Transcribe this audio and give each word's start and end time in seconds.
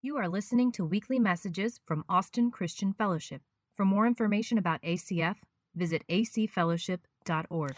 You 0.00 0.16
are 0.16 0.28
listening 0.28 0.70
to 0.72 0.84
weekly 0.84 1.18
messages 1.18 1.80
from 1.84 2.04
Austin 2.08 2.52
Christian 2.52 2.92
Fellowship. 2.92 3.42
For 3.76 3.84
more 3.84 4.06
information 4.06 4.56
about 4.56 4.80
ACF, 4.82 5.34
visit 5.74 6.04
acfellowship.org. 6.08 7.74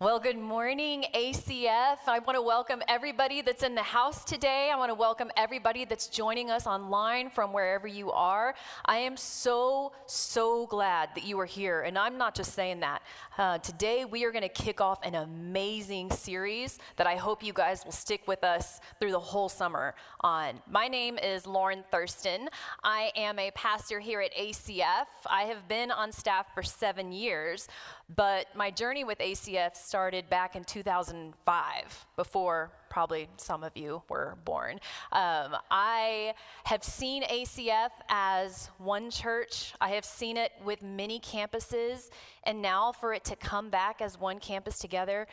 Well, 0.00 0.18
good 0.18 0.36
morning, 0.36 1.04
ACF. 1.14 1.98
I 2.08 2.18
want 2.18 2.34
to 2.34 2.42
welcome 2.42 2.82
everybody 2.88 3.42
that's 3.42 3.62
in 3.62 3.76
the 3.76 3.82
house 3.82 4.24
today. 4.24 4.72
I 4.74 4.76
want 4.76 4.90
to 4.90 4.94
welcome 4.94 5.30
everybody 5.36 5.84
that's 5.84 6.08
joining 6.08 6.50
us 6.50 6.66
online 6.66 7.30
from 7.30 7.52
wherever 7.52 7.86
you 7.86 8.10
are. 8.10 8.56
I 8.86 8.96
am 8.96 9.16
so, 9.16 9.92
so 10.06 10.66
glad 10.66 11.10
that 11.14 11.22
you 11.22 11.38
are 11.38 11.46
here. 11.46 11.82
And 11.82 11.96
I'm 11.96 12.18
not 12.18 12.34
just 12.34 12.54
saying 12.54 12.80
that. 12.80 13.02
Uh, 13.38 13.58
today, 13.58 14.04
we 14.04 14.24
are 14.24 14.32
going 14.32 14.42
to 14.42 14.48
kick 14.48 14.80
off 14.80 14.98
an 15.04 15.14
amazing 15.14 16.10
series 16.10 16.80
that 16.96 17.06
I 17.06 17.14
hope 17.14 17.44
you 17.44 17.52
guys 17.52 17.84
will 17.84 17.92
stick 17.92 18.26
with 18.26 18.42
us 18.42 18.80
through 18.98 19.12
the 19.12 19.20
whole 19.20 19.48
summer 19.48 19.94
on. 20.22 20.60
My 20.68 20.88
name 20.88 21.18
is 21.18 21.46
Lauren 21.46 21.84
Thurston. 21.92 22.48
I 22.82 23.12
am 23.14 23.38
a 23.38 23.52
pastor 23.52 24.00
here 24.00 24.20
at 24.20 24.34
ACF. 24.34 25.06
I 25.30 25.42
have 25.42 25.68
been 25.68 25.92
on 25.92 26.10
staff 26.10 26.46
for 26.52 26.64
seven 26.64 27.12
years. 27.12 27.68
But 28.14 28.46
my 28.54 28.70
journey 28.70 29.02
with 29.02 29.18
ACF 29.18 29.76
started 29.76 30.28
back 30.28 30.56
in 30.56 30.64
2005, 30.64 32.06
before 32.16 32.70
probably 32.90 33.28
some 33.38 33.64
of 33.64 33.76
you 33.76 34.02
were 34.08 34.36
born. 34.44 34.74
Um, 35.10 35.56
I 35.70 36.34
have 36.64 36.84
seen 36.84 37.22
ACF 37.24 37.90
as 38.08 38.68
one 38.78 39.10
church, 39.10 39.72
I 39.80 39.90
have 39.90 40.04
seen 40.04 40.36
it 40.36 40.52
with 40.64 40.82
many 40.82 41.18
campuses, 41.18 42.10
and 42.44 42.60
now 42.60 42.92
for 42.92 43.14
it 43.14 43.24
to 43.24 43.36
come 43.36 43.70
back 43.70 44.02
as 44.02 44.20
one 44.20 44.38
campus 44.38 44.78
together, 44.78 45.26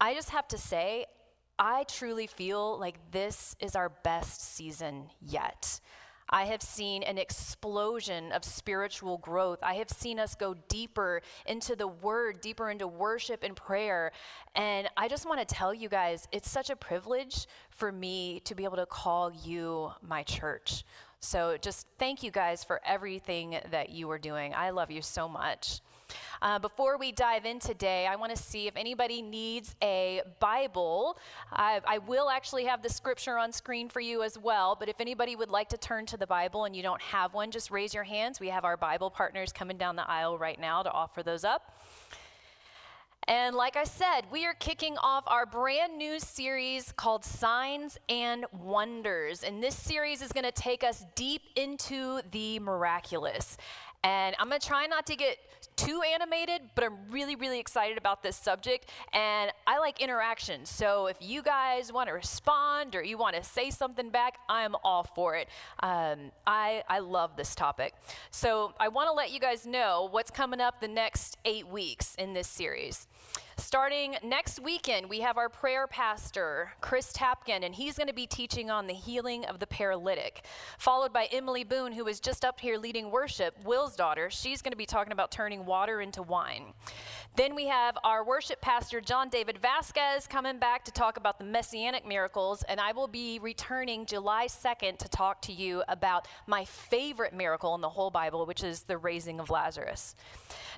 I 0.00 0.14
just 0.14 0.30
have 0.30 0.46
to 0.48 0.58
say, 0.58 1.06
I 1.58 1.84
truly 1.84 2.28
feel 2.28 2.78
like 2.78 3.10
this 3.10 3.56
is 3.58 3.74
our 3.74 3.88
best 3.88 4.40
season 4.40 5.06
yet. 5.20 5.80
I 6.30 6.44
have 6.44 6.62
seen 6.62 7.02
an 7.02 7.18
explosion 7.18 8.32
of 8.32 8.44
spiritual 8.44 9.18
growth. 9.18 9.58
I 9.62 9.74
have 9.74 9.90
seen 9.90 10.18
us 10.18 10.34
go 10.34 10.54
deeper 10.68 11.22
into 11.46 11.74
the 11.74 11.88
word, 11.88 12.40
deeper 12.40 12.70
into 12.70 12.86
worship 12.86 13.42
and 13.42 13.56
prayer. 13.56 14.12
And 14.54 14.88
I 14.96 15.08
just 15.08 15.26
want 15.26 15.40
to 15.40 15.54
tell 15.54 15.72
you 15.72 15.88
guys, 15.88 16.28
it's 16.32 16.50
such 16.50 16.70
a 16.70 16.76
privilege 16.76 17.46
for 17.70 17.90
me 17.90 18.40
to 18.44 18.54
be 18.54 18.64
able 18.64 18.76
to 18.76 18.86
call 18.86 19.32
you 19.32 19.90
my 20.02 20.22
church. 20.22 20.84
So 21.20 21.56
just 21.60 21.86
thank 21.98 22.22
you 22.22 22.30
guys 22.30 22.62
for 22.62 22.80
everything 22.84 23.58
that 23.70 23.90
you 23.90 24.10
are 24.10 24.18
doing. 24.18 24.54
I 24.54 24.70
love 24.70 24.90
you 24.90 25.02
so 25.02 25.28
much. 25.28 25.80
Uh, 26.40 26.58
before 26.58 26.98
we 26.98 27.12
dive 27.12 27.44
in 27.44 27.58
today, 27.58 28.06
I 28.06 28.16
want 28.16 28.34
to 28.34 28.40
see 28.40 28.66
if 28.66 28.76
anybody 28.76 29.22
needs 29.22 29.74
a 29.82 30.22
Bible. 30.40 31.18
I, 31.52 31.80
I, 31.86 31.98
will 31.98 32.30
actually 32.30 32.64
have 32.64 32.82
the 32.82 32.88
scripture 32.88 33.38
on 33.38 33.52
screen 33.52 33.88
for 33.88 34.00
you 34.00 34.22
as 34.22 34.38
well, 34.38 34.76
but 34.78 34.88
if 34.88 35.00
anybody 35.00 35.36
would 35.36 35.50
like 35.50 35.68
to 35.70 35.76
turn 35.76 36.06
to 36.06 36.16
the 36.16 36.26
Bible 36.26 36.64
and 36.64 36.76
you 36.76 36.82
don't 36.82 37.02
have 37.02 37.34
one, 37.34 37.50
just 37.50 37.70
raise 37.70 37.92
your 37.92 38.04
hands. 38.04 38.40
We 38.40 38.48
have 38.48 38.64
our 38.64 38.76
Bible 38.76 39.10
partners 39.10 39.52
coming 39.52 39.76
down 39.76 39.96
the 39.96 40.08
aisle 40.08 40.38
right 40.38 40.60
now 40.60 40.82
to 40.82 40.90
offer 40.90 41.22
those 41.22 41.44
up. 41.44 41.78
And 43.28 43.54
like 43.54 43.76
I 43.76 43.84
said, 43.84 44.22
we 44.32 44.46
are 44.46 44.54
kicking 44.54 44.96
off 44.96 45.22
our 45.26 45.44
brand 45.44 45.98
new 45.98 46.18
series 46.18 46.92
called 46.92 47.26
Signs 47.26 47.98
and 48.08 48.46
Wonders. 48.58 49.42
And 49.42 49.62
this 49.62 49.74
series 49.76 50.22
is 50.22 50.32
going 50.32 50.46
to 50.46 50.52
take 50.52 50.82
us 50.82 51.04
deep 51.14 51.42
into 51.54 52.22
the 52.30 52.58
miraculous. 52.58 53.58
And 54.02 54.34
I'm 54.38 54.48
going 54.48 54.60
to 54.60 54.66
try 54.66 54.86
not 54.86 55.06
to 55.08 55.16
get 55.16 55.36
too 55.78 56.02
animated, 56.02 56.62
but 56.74 56.84
I'm 56.84 56.96
really, 57.10 57.36
really 57.36 57.60
excited 57.60 57.96
about 57.96 58.22
this 58.22 58.36
subject. 58.36 58.90
And 59.14 59.50
I 59.66 59.78
like 59.78 60.00
interaction. 60.00 60.66
So 60.66 61.06
if 61.06 61.16
you 61.20 61.40
guys 61.40 61.92
want 61.92 62.08
to 62.08 62.12
respond 62.12 62.96
or 62.96 63.02
you 63.02 63.16
want 63.16 63.36
to 63.36 63.44
say 63.44 63.70
something 63.70 64.10
back, 64.10 64.38
I'm 64.48 64.74
all 64.82 65.04
for 65.14 65.36
it. 65.36 65.48
Um, 65.80 66.32
I, 66.46 66.82
I 66.88 66.98
love 66.98 67.36
this 67.36 67.54
topic. 67.54 67.94
So 68.30 68.74
I 68.80 68.88
want 68.88 69.08
to 69.08 69.12
let 69.12 69.30
you 69.30 69.38
guys 69.38 69.66
know 69.66 70.08
what's 70.10 70.32
coming 70.32 70.60
up 70.60 70.80
the 70.80 70.88
next 70.88 71.38
eight 71.44 71.68
weeks 71.68 72.16
in 72.16 72.34
this 72.34 72.48
series. 72.48 73.06
Starting 73.60 74.14
next 74.22 74.60
weekend, 74.60 75.10
we 75.10 75.18
have 75.18 75.36
our 75.36 75.48
prayer 75.48 75.88
pastor, 75.88 76.70
Chris 76.80 77.12
Tapkin, 77.12 77.64
and 77.64 77.74
he's 77.74 77.96
going 77.96 78.06
to 78.06 78.14
be 78.14 78.26
teaching 78.26 78.70
on 78.70 78.86
the 78.86 78.94
healing 78.94 79.44
of 79.46 79.58
the 79.58 79.66
paralytic. 79.66 80.44
Followed 80.78 81.12
by 81.12 81.24
Emily 81.32 81.64
Boone, 81.64 81.90
who 81.90 82.06
is 82.06 82.20
just 82.20 82.44
up 82.44 82.60
here 82.60 82.78
leading 82.78 83.10
worship, 83.10 83.56
Will's 83.64 83.96
daughter. 83.96 84.30
She's 84.30 84.62
going 84.62 84.70
to 84.70 84.78
be 84.78 84.86
talking 84.86 85.12
about 85.12 85.32
turning 85.32 85.66
water 85.66 86.00
into 86.00 86.22
wine. 86.22 86.72
Then 87.34 87.56
we 87.56 87.66
have 87.66 87.98
our 88.04 88.24
worship 88.24 88.60
pastor, 88.60 89.00
John 89.00 89.28
David 89.28 89.58
Vasquez, 89.58 90.28
coming 90.28 90.60
back 90.60 90.84
to 90.84 90.92
talk 90.92 91.16
about 91.16 91.40
the 91.40 91.44
messianic 91.44 92.06
miracles, 92.06 92.62
and 92.68 92.80
I 92.80 92.92
will 92.92 93.08
be 93.08 93.40
returning 93.40 94.06
July 94.06 94.46
2nd 94.46 94.98
to 94.98 95.08
talk 95.08 95.42
to 95.42 95.52
you 95.52 95.82
about 95.88 96.28
my 96.46 96.64
favorite 96.64 97.34
miracle 97.34 97.74
in 97.74 97.80
the 97.80 97.88
whole 97.88 98.10
Bible, 98.10 98.46
which 98.46 98.62
is 98.62 98.84
the 98.84 98.98
raising 98.98 99.40
of 99.40 99.50
Lazarus. 99.50 100.14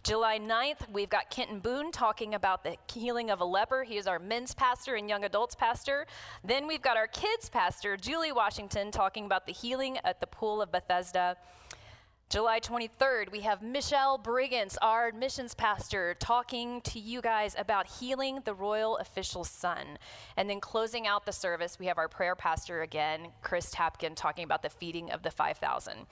July 0.02 0.38
9th, 0.38 0.88
we've 0.90 1.10
got 1.10 1.28
Kenton 1.28 1.58
Boone 1.58 1.92
talking 1.92 2.34
about 2.34 2.64
the 2.64 2.76
healing 2.90 3.30
of 3.30 3.40
a 3.40 3.44
leper. 3.44 3.84
He 3.84 3.98
is 3.98 4.06
our 4.06 4.18
men's 4.18 4.54
pastor 4.54 4.94
and 4.94 5.10
young 5.10 5.24
adults 5.24 5.54
pastor. 5.54 6.06
Then 6.42 6.66
we've 6.66 6.80
got 6.80 6.96
our 6.96 7.06
kids 7.06 7.50
pastor, 7.50 7.98
Julie 7.98 8.32
Washington, 8.32 8.90
talking 8.90 9.26
about 9.26 9.46
the 9.46 9.52
healing 9.52 9.98
at 10.02 10.18
the 10.20 10.26
pool 10.26 10.62
of 10.62 10.72
Bethesda. 10.72 11.36
July 12.30 12.60
23rd, 12.60 13.30
we 13.30 13.40
have 13.40 13.60
Michelle 13.60 14.18
Briggins, 14.18 14.76
our 14.80 15.08
admissions 15.08 15.52
pastor, 15.52 16.14
talking 16.18 16.80
to 16.82 16.98
you 16.98 17.20
guys 17.20 17.54
about 17.58 17.86
healing 17.86 18.40
the 18.46 18.54
royal 18.54 18.96
official's 18.98 19.50
son. 19.50 19.98
And 20.38 20.48
then 20.48 20.60
closing 20.60 21.06
out 21.06 21.26
the 21.26 21.32
service, 21.32 21.78
we 21.78 21.86
have 21.86 21.98
our 21.98 22.08
prayer 22.08 22.36
pastor 22.36 22.80
again, 22.82 23.32
Chris 23.42 23.74
Tapkin, 23.74 24.14
talking 24.14 24.44
about 24.44 24.62
the 24.62 24.70
feeding 24.70 25.10
of 25.10 25.22
the 25.22 25.30
5,000. 25.30 26.06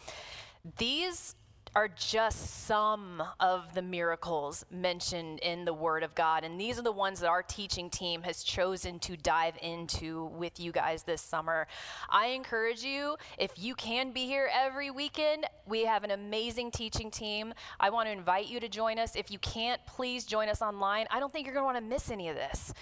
These 0.76 1.36
are 1.74 1.88
just 1.88 2.66
some 2.66 3.22
of 3.40 3.74
the 3.74 3.82
miracles 3.82 4.64
mentioned 4.70 5.38
in 5.40 5.64
the 5.64 5.72
Word 5.72 6.02
of 6.02 6.14
God. 6.14 6.44
And 6.44 6.60
these 6.60 6.78
are 6.78 6.82
the 6.82 6.92
ones 6.92 7.20
that 7.20 7.28
our 7.28 7.42
teaching 7.42 7.90
team 7.90 8.22
has 8.22 8.42
chosen 8.42 8.98
to 9.00 9.16
dive 9.16 9.54
into 9.62 10.26
with 10.26 10.58
you 10.58 10.72
guys 10.72 11.02
this 11.02 11.20
summer. 11.20 11.66
I 12.08 12.28
encourage 12.28 12.82
you, 12.82 13.16
if 13.38 13.52
you 13.56 13.74
can 13.74 14.12
be 14.12 14.26
here 14.26 14.50
every 14.52 14.90
weekend, 14.90 15.46
we 15.66 15.84
have 15.84 16.04
an 16.04 16.10
amazing 16.10 16.70
teaching 16.70 17.10
team. 17.10 17.54
I 17.78 17.90
want 17.90 18.08
to 18.08 18.12
invite 18.12 18.48
you 18.48 18.60
to 18.60 18.68
join 18.68 18.98
us. 18.98 19.16
If 19.16 19.30
you 19.30 19.38
can't, 19.38 19.84
please 19.86 20.24
join 20.24 20.48
us 20.48 20.62
online. 20.62 21.06
I 21.10 21.20
don't 21.20 21.32
think 21.32 21.46
you're 21.46 21.54
going 21.54 21.62
to 21.62 21.72
want 21.72 21.78
to 21.78 21.88
miss 21.88 22.10
any 22.10 22.28
of 22.28 22.36
this 22.36 22.72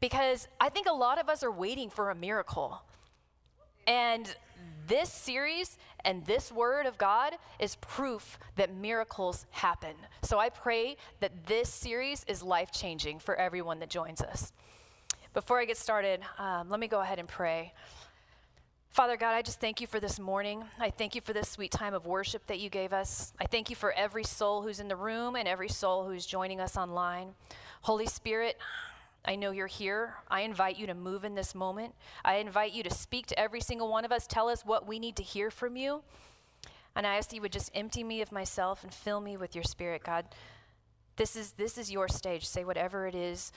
because 0.00 0.48
I 0.60 0.68
think 0.68 0.86
a 0.88 0.92
lot 0.92 1.20
of 1.20 1.28
us 1.28 1.42
are 1.42 1.50
waiting 1.50 1.90
for 1.90 2.10
a 2.10 2.14
miracle. 2.14 2.82
And 3.88 4.36
this 4.86 5.10
series 5.10 5.78
and 6.04 6.24
this 6.26 6.52
word 6.52 6.84
of 6.84 6.98
God 6.98 7.32
is 7.58 7.76
proof 7.76 8.38
that 8.56 8.74
miracles 8.74 9.46
happen. 9.50 9.94
So 10.22 10.38
I 10.38 10.50
pray 10.50 10.98
that 11.20 11.46
this 11.46 11.70
series 11.70 12.22
is 12.28 12.42
life 12.42 12.70
changing 12.70 13.18
for 13.18 13.34
everyone 13.34 13.78
that 13.80 13.88
joins 13.88 14.20
us. 14.20 14.52
Before 15.32 15.58
I 15.58 15.64
get 15.64 15.78
started, 15.78 16.20
um, 16.38 16.68
let 16.68 16.80
me 16.80 16.86
go 16.86 17.00
ahead 17.00 17.18
and 17.18 17.26
pray. 17.26 17.72
Father 18.90 19.16
God, 19.16 19.34
I 19.34 19.40
just 19.40 19.58
thank 19.58 19.80
you 19.80 19.86
for 19.86 20.00
this 20.00 20.18
morning. 20.18 20.64
I 20.78 20.90
thank 20.90 21.14
you 21.14 21.22
for 21.22 21.32
this 21.32 21.48
sweet 21.48 21.70
time 21.70 21.94
of 21.94 22.04
worship 22.04 22.46
that 22.48 22.58
you 22.58 22.68
gave 22.68 22.92
us. 22.92 23.32
I 23.40 23.46
thank 23.46 23.70
you 23.70 23.76
for 23.76 23.92
every 23.92 24.24
soul 24.24 24.62
who's 24.62 24.80
in 24.80 24.88
the 24.88 24.96
room 24.96 25.34
and 25.34 25.48
every 25.48 25.68
soul 25.68 26.06
who's 26.06 26.26
joining 26.26 26.60
us 26.60 26.76
online. 26.76 27.34
Holy 27.82 28.06
Spirit, 28.06 28.58
I 29.28 29.36
know 29.36 29.50
you're 29.50 29.66
here. 29.66 30.14
I 30.30 30.40
invite 30.40 30.78
you 30.78 30.86
to 30.86 30.94
move 30.94 31.22
in 31.22 31.34
this 31.34 31.54
moment. 31.54 31.94
I 32.24 32.36
invite 32.36 32.72
you 32.72 32.82
to 32.84 32.90
speak 32.90 33.26
to 33.26 33.38
every 33.38 33.60
single 33.60 33.90
one 33.90 34.06
of 34.06 34.10
us. 34.10 34.26
Tell 34.26 34.48
us 34.48 34.64
what 34.64 34.88
we 34.88 34.98
need 34.98 35.16
to 35.16 35.22
hear 35.22 35.50
from 35.50 35.76
you. 35.76 36.00
And 36.96 37.06
I 37.06 37.18
ask 37.18 37.28
that 37.28 37.36
you 37.36 37.42
would 37.42 37.52
just 37.52 37.70
empty 37.74 38.02
me 38.02 38.22
of 38.22 38.32
myself 38.32 38.82
and 38.82 38.92
fill 38.92 39.20
me 39.20 39.36
with 39.36 39.54
your 39.54 39.64
spirit, 39.64 40.02
God. 40.02 40.24
This 41.16 41.36
is, 41.36 41.52
this 41.52 41.76
is 41.76 41.90
your 41.90 42.08
stage. 42.08 42.46
Say 42.46 42.64
whatever 42.64 43.06
it 43.06 43.14
is 43.14 43.52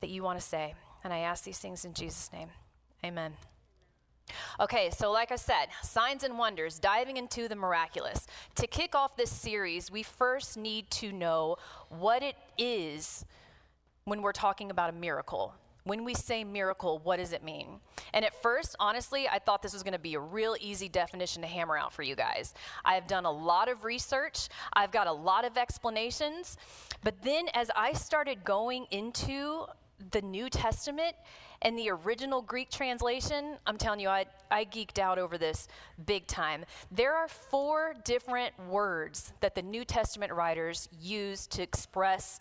that 0.00 0.08
you 0.08 0.22
want 0.22 0.40
to 0.40 0.44
say. 0.44 0.74
And 1.04 1.12
I 1.12 1.18
ask 1.18 1.44
these 1.44 1.58
things 1.58 1.84
in 1.84 1.92
Jesus' 1.92 2.30
name. 2.32 2.48
Amen. 3.04 3.34
Okay, 4.58 4.88
so 4.88 5.12
like 5.12 5.32
I 5.32 5.36
said, 5.36 5.66
signs 5.82 6.24
and 6.24 6.38
wonders, 6.38 6.78
diving 6.78 7.18
into 7.18 7.46
the 7.46 7.56
miraculous. 7.56 8.26
To 8.54 8.66
kick 8.66 8.94
off 8.94 9.18
this 9.18 9.30
series, 9.30 9.90
we 9.90 10.02
first 10.02 10.56
need 10.56 10.90
to 10.92 11.12
know 11.12 11.56
what 11.90 12.22
it 12.22 12.36
is 12.56 13.26
when 14.10 14.22
we're 14.22 14.32
talking 14.32 14.72
about 14.72 14.90
a 14.90 14.92
miracle. 14.92 15.54
When 15.84 16.04
we 16.04 16.14
say 16.14 16.42
miracle, 16.42 16.98
what 17.04 17.18
does 17.18 17.32
it 17.32 17.44
mean? 17.44 17.78
And 18.12 18.24
at 18.24 18.42
first, 18.42 18.74
honestly, 18.80 19.28
I 19.28 19.38
thought 19.38 19.62
this 19.62 19.72
was 19.72 19.84
going 19.84 19.92
to 19.92 20.00
be 20.00 20.14
a 20.14 20.20
real 20.20 20.56
easy 20.60 20.88
definition 20.88 21.42
to 21.42 21.48
hammer 21.48 21.78
out 21.78 21.92
for 21.92 22.02
you 22.02 22.16
guys. 22.16 22.52
I've 22.84 23.06
done 23.06 23.24
a 23.24 23.30
lot 23.30 23.68
of 23.68 23.84
research, 23.84 24.48
I've 24.72 24.90
got 24.90 25.06
a 25.06 25.12
lot 25.12 25.44
of 25.44 25.56
explanations. 25.56 26.56
But 27.04 27.22
then 27.22 27.46
as 27.54 27.70
I 27.76 27.92
started 27.92 28.42
going 28.42 28.86
into 28.90 29.66
the 30.10 30.22
New 30.22 30.50
Testament 30.50 31.14
and 31.62 31.78
the 31.78 31.90
original 31.90 32.42
Greek 32.42 32.68
translation, 32.68 33.58
I'm 33.64 33.76
telling 33.76 34.00
you, 34.00 34.08
I, 34.08 34.26
I 34.50 34.64
geeked 34.64 34.98
out 34.98 35.20
over 35.20 35.38
this 35.38 35.68
big 36.04 36.26
time. 36.26 36.64
There 36.90 37.14
are 37.14 37.28
four 37.28 37.94
different 38.04 38.54
words 38.68 39.32
that 39.38 39.54
the 39.54 39.62
New 39.62 39.84
Testament 39.84 40.32
writers 40.32 40.88
use 41.00 41.46
to 41.48 41.62
express 41.62 42.40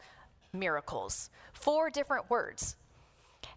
miracles. 0.53 1.29
Four 1.53 1.89
different 1.89 2.29
words. 2.29 2.75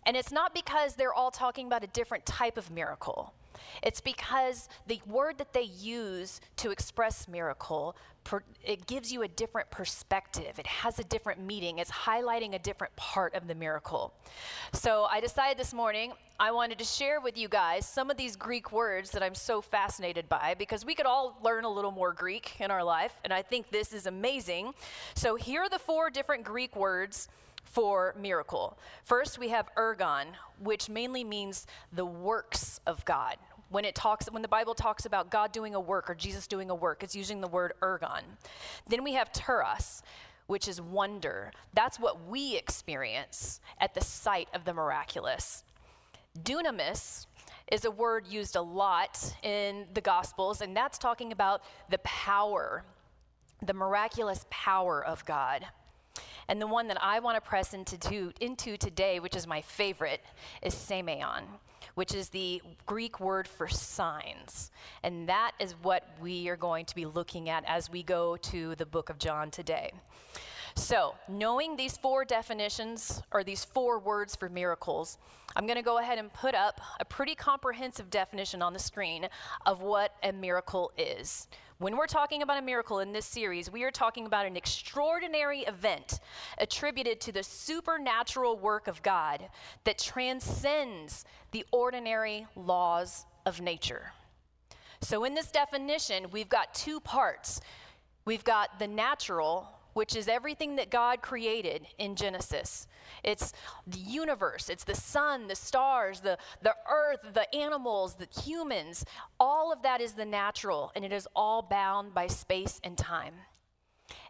And 0.04 0.16
it's 0.16 0.32
not 0.32 0.54
because 0.54 0.94
they're 0.94 1.14
all 1.14 1.30
talking 1.30 1.66
about 1.66 1.84
a 1.84 1.88
different 1.88 2.26
type 2.26 2.56
of 2.56 2.70
miracle. 2.70 3.32
It's 3.82 4.00
because 4.00 4.68
the 4.86 5.00
word 5.06 5.38
that 5.38 5.52
they 5.52 5.62
use 5.62 6.40
to 6.56 6.70
express 6.70 7.28
miracle, 7.28 7.96
per, 8.24 8.42
it 8.64 8.86
gives 8.86 9.12
you 9.12 9.22
a 9.22 9.28
different 9.28 9.70
perspective. 9.70 10.58
It 10.58 10.66
has 10.66 10.98
a 10.98 11.04
different 11.04 11.40
meaning. 11.40 11.78
It's 11.78 11.90
highlighting 11.90 12.54
a 12.54 12.58
different 12.58 12.94
part 12.96 13.34
of 13.34 13.48
the 13.48 13.54
miracle. 13.54 14.14
So 14.72 15.06
I 15.10 15.20
decided 15.20 15.58
this 15.58 15.72
morning 15.72 16.12
I 16.38 16.50
wanted 16.50 16.78
to 16.78 16.84
share 16.84 17.20
with 17.20 17.38
you 17.38 17.48
guys 17.48 17.86
some 17.86 18.10
of 18.10 18.16
these 18.16 18.34
Greek 18.34 18.72
words 18.72 19.10
that 19.12 19.22
I'm 19.22 19.34
so 19.34 19.60
fascinated 19.60 20.28
by 20.28 20.54
because 20.58 20.84
we 20.84 20.94
could 20.94 21.06
all 21.06 21.38
learn 21.42 21.64
a 21.64 21.70
little 21.70 21.92
more 21.92 22.12
Greek 22.12 22.60
in 22.60 22.70
our 22.70 22.82
life, 22.82 23.14
and 23.22 23.32
I 23.32 23.42
think 23.42 23.70
this 23.70 23.92
is 23.92 24.06
amazing. 24.06 24.74
So 25.14 25.36
here 25.36 25.62
are 25.62 25.68
the 25.68 25.78
four 25.78 26.10
different 26.10 26.42
Greek 26.42 26.74
words 26.74 27.28
for 27.64 28.14
miracle. 28.20 28.76
First, 29.04 29.38
we 29.38 29.48
have 29.48 29.74
ergon, 29.76 30.26
which 30.58 30.88
mainly 30.88 31.24
means 31.24 31.66
the 31.92 32.04
works 32.04 32.80
of 32.86 33.04
God. 33.04 33.36
When 33.72 33.86
it 33.86 33.94
talks 33.94 34.30
when 34.30 34.42
the 34.42 34.48
Bible 34.48 34.74
talks 34.74 35.06
about 35.06 35.30
God 35.30 35.50
doing 35.50 35.74
a 35.74 35.80
work 35.80 36.10
or 36.10 36.14
Jesus 36.14 36.46
doing 36.46 36.68
a 36.68 36.74
work, 36.74 37.02
it's 37.02 37.16
using 37.16 37.40
the 37.40 37.48
word 37.48 37.72
ergon. 37.80 38.20
Then 38.86 39.02
we 39.02 39.14
have 39.14 39.32
teras, 39.32 40.02
which 40.46 40.68
is 40.68 40.78
wonder. 40.78 41.52
That's 41.72 41.98
what 41.98 42.28
we 42.28 42.54
experience 42.54 43.60
at 43.80 43.94
the 43.94 44.02
sight 44.02 44.48
of 44.52 44.66
the 44.66 44.74
miraculous. 44.74 45.64
Dunamis 46.38 47.26
is 47.70 47.86
a 47.86 47.90
word 47.90 48.26
used 48.26 48.56
a 48.56 48.60
lot 48.60 49.34
in 49.42 49.86
the 49.94 50.02
Gospels, 50.02 50.60
and 50.60 50.76
that's 50.76 50.98
talking 50.98 51.32
about 51.32 51.62
the 51.88 51.98
power, 51.98 52.84
the 53.62 53.72
miraculous 53.72 54.44
power 54.50 55.02
of 55.02 55.24
God. 55.24 55.64
And 56.46 56.60
the 56.60 56.66
one 56.66 56.88
that 56.88 57.02
I 57.02 57.20
want 57.20 57.42
to 57.42 57.48
press 57.48 57.72
into, 57.72 58.34
into 58.38 58.76
today, 58.76 59.18
which 59.18 59.34
is 59.34 59.46
my 59.46 59.62
favorite, 59.62 60.20
is 60.60 60.74
semeion, 60.74 61.44
which 61.94 62.14
is 62.14 62.28
the 62.30 62.62
Greek 62.86 63.20
word 63.20 63.46
for 63.46 63.68
signs. 63.68 64.70
And 65.02 65.28
that 65.28 65.52
is 65.58 65.72
what 65.82 66.08
we 66.20 66.48
are 66.48 66.56
going 66.56 66.86
to 66.86 66.94
be 66.94 67.04
looking 67.04 67.48
at 67.48 67.64
as 67.66 67.90
we 67.90 68.02
go 68.02 68.36
to 68.36 68.74
the 68.76 68.86
book 68.86 69.10
of 69.10 69.18
John 69.18 69.50
today. 69.50 69.92
So, 70.74 71.14
knowing 71.28 71.76
these 71.76 71.96
four 71.96 72.24
definitions 72.24 73.22
or 73.30 73.44
these 73.44 73.64
four 73.64 73.98
words 73.98 74.34
for 74.34 74.48
miracles, 74.48 75.18
I'm 75.54 75.66
going 75.66 75.76
to 75.76 75.82
go 75.82 75.98
ahead 75.98 76.18
and 76.18 76.32
put 76.32 76.54
up 76.54 76.80
a 76.98 77.04
pretty 77.04 77.34
comprehensive 77.34 78.08
definition 78.08 78.62
on 78.62 78.72
the 78.72 78.78
screen 78.78 79.28
of 79.66 79.82
what 79.82 80.14
a 80.22 80.32
miracle 80.32 80.90
is. 80.96 81.46
When 81.78 81.96
we're 81.96 82.06
talking 82.06 82.42
about 82.42 82.58
a 82.58 82.62
miracle 82.62 83.00
in 83.00 83.12
this 83.12 83.26
series, 83.26 83.70
we 83.70 83.82
are 83.82 83.90
talking 83.90 84.24
about 84.24 84.46
an 84.46 84.56
extraordinary 84.56 85.60
event 85.62 86.20
attributed 86.58 87.20
to 87.22 87.32
the 87.32 87.42
supernatural 87.42 88.56
work 88.56 88.86
of 88.86 89.02
God 89.02 89.48
that 89.84 89.98
transcends 89.98 91.24
the 91.50 91.66
ordinary 91.70 92.46
laws 92.54 93.26
of 93.44 93.60
nature. 93.60 94.12
So, 95.00 95.24
in 95.24 95.34
this 95.34 95.50
definition, 95.50 96.26
we've 96.30 96.48
got 96.48 96.72
two 96.72 97.00
parts. 97.00 97.60
We've 98.24 98.44
got 98.44 98.78
the 98.78 98.86
natural, 98.86 99.68
which 99.94 100.16
is 100.16 100.28
everything 100.28 100.76
that 100.76 100.90
God 100.90 101.22
created 101.22 101.86
in 101.98 102.16
Genesis. 102.16 102.86
It's 103.22 103.52
the 103.86 103.98
universe, 103.98 104.68
it's 104.68 104.84
the 104.84 104.94
sun, 104.94 105.48
the 105.48 105.54
stars, 105.56 106.20
the, 106.20 106.38
the 106.62 106.74
earth, 106.90 107.20
the 107.34 107.52
animals, 107.54 108.14
the 108.14 108.28
humans. 108.42 109.04
All 109.38 109.72
of 109.72 109.82
that 109.82 110.00
is 110.00 110.12
the 110.12 110.24
natural, 110.24 110.92
and 110.94 111.04
it 111.04 111.12
is 111.12 111.28
all 111.34 111.62
bound 111.62 112.14
by 112.14 112.26
space 112.26 112.80
and 112.84 112.96
time. 112.96 113.34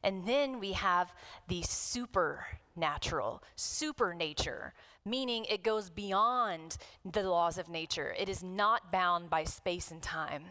And 0.03 0.27
then 0.27 0.59
we 0.61 0.73
have 0.73 1.13
the 1.49 1.63
supernatural, 1.63 3.43
super 3.57 4.15
nature, 4.15 4.75
meaning 5.05 5.45
it 5.47 5.63
goes 5.63 5.91
beyond 5.91 6.77
the 7.05 7.23
laws 7.23 7.59
of 7.59 7.69
nature. 7.69 8.15
It 8.19 8.29
is 8.29 8.43
not 8.43 8.93
bound 8.93 9.31
by 9.31 9.45
space 9.45 9.91
and 9.91 10.03
time. 10.03 10.45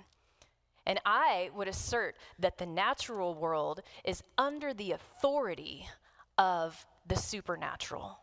And 0.86 1.00
I 1.06 1.50
would 1.56 1.68
assert 1.68 2.16
that 2.40 2.58
the 2.58 2.66
natural 2.66 3.36
world 3.36 3.82
is 4.04 4.24
under 4.38 4.74
the 4.74 4.94
authority 4.94 5.88
of 6.38 6.86
the 7.08 7.16
supernatural. 7.16 8.20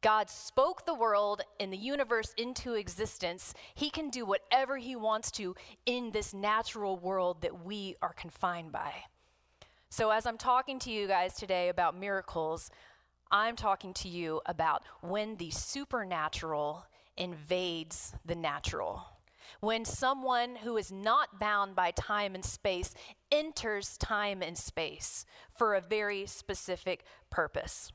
God 0.00 0.30
spoke 0.30 0.86
the 0.86 0.94
world 0.94 1.42
and 1.58 1.72
the 1.72 1.76
universe 1.76 2.32
into 2.36 2.74
existence. 2.74 3.52
He 3.74 3.90
can 3.90 4.10
do 4.10 4.24
whatever 4.24 4.76
He 4.76 4.94
wants 4.94 5.30
to 5.32 5.56
in 5.86 6.12
this 6.12 6.32
natural 6.32 6.96
world 6.96 7.42
that 7.42 7.64
we 7.64 7.96
are 8.00 8.12
confined 8.12 8.70
by. 8.70 8.92
So, 9.90 10.10
as 10.10 10.26
I'm 10.26 10.38
talking 10.38 10.78
to 10.80 10.90
you 10.90 11.08
guys 11.08 11.34
today 11.34 11.68
about 11.68 11.98
miracles, 11.98 12.70
I'm 13.30 13.56
talking 13.56 13.92
to 13.94 14.08
you 14.08 14.40
about 14.46 14.84
when 15.00 15.36
the 15.36 15.50
supernatural 15.50 16.84
invades 17.16 18.14
the 18.24 18.36
natural. 18.36 19.04
When 19.60 19.84
someone 19.84 20.56
who 20.56 20.76
is 20.76 20.92
not 20.92 21.38
bound 21.38 21.74
by 21.74 21.90
time 21.92 22.34
and 22.34 22.44
space 22.44 22.94
enters 23.30 23.96
time 23.98 24.42
and 24.42 24.56
space 24.56 25.24
for 25.56 25.74
a 25.74 25.80
very 25.80 26.26
specific 26.26 27.04
purpose. 27.30 27.92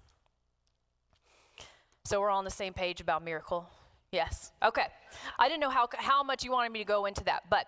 So 2.05 2.19
we're 2.19 2.29
all 2.29 2.39
on 2.39 2.45
the 2.45 2.51
same 2.51 2.73
page 2.73 2.99
about 2.99 3.23
miracle. 3.23 3.69
Yes. 4.11 4.51
Okay. 4.63 4.85
I 5.39 5.47
didn't 5.47 5.61
know 5.61 5.71
how, 5.71 5.87
how 5.97 6.21
much 6.21 6.43
you 6.43 6.51
wanted 6.51 6.71
me 6.71 6.79
to 6.79 6.85
go 6.85 7.05
into 7.05 7.23
that. 7.23 7.43
But 7.49 7.65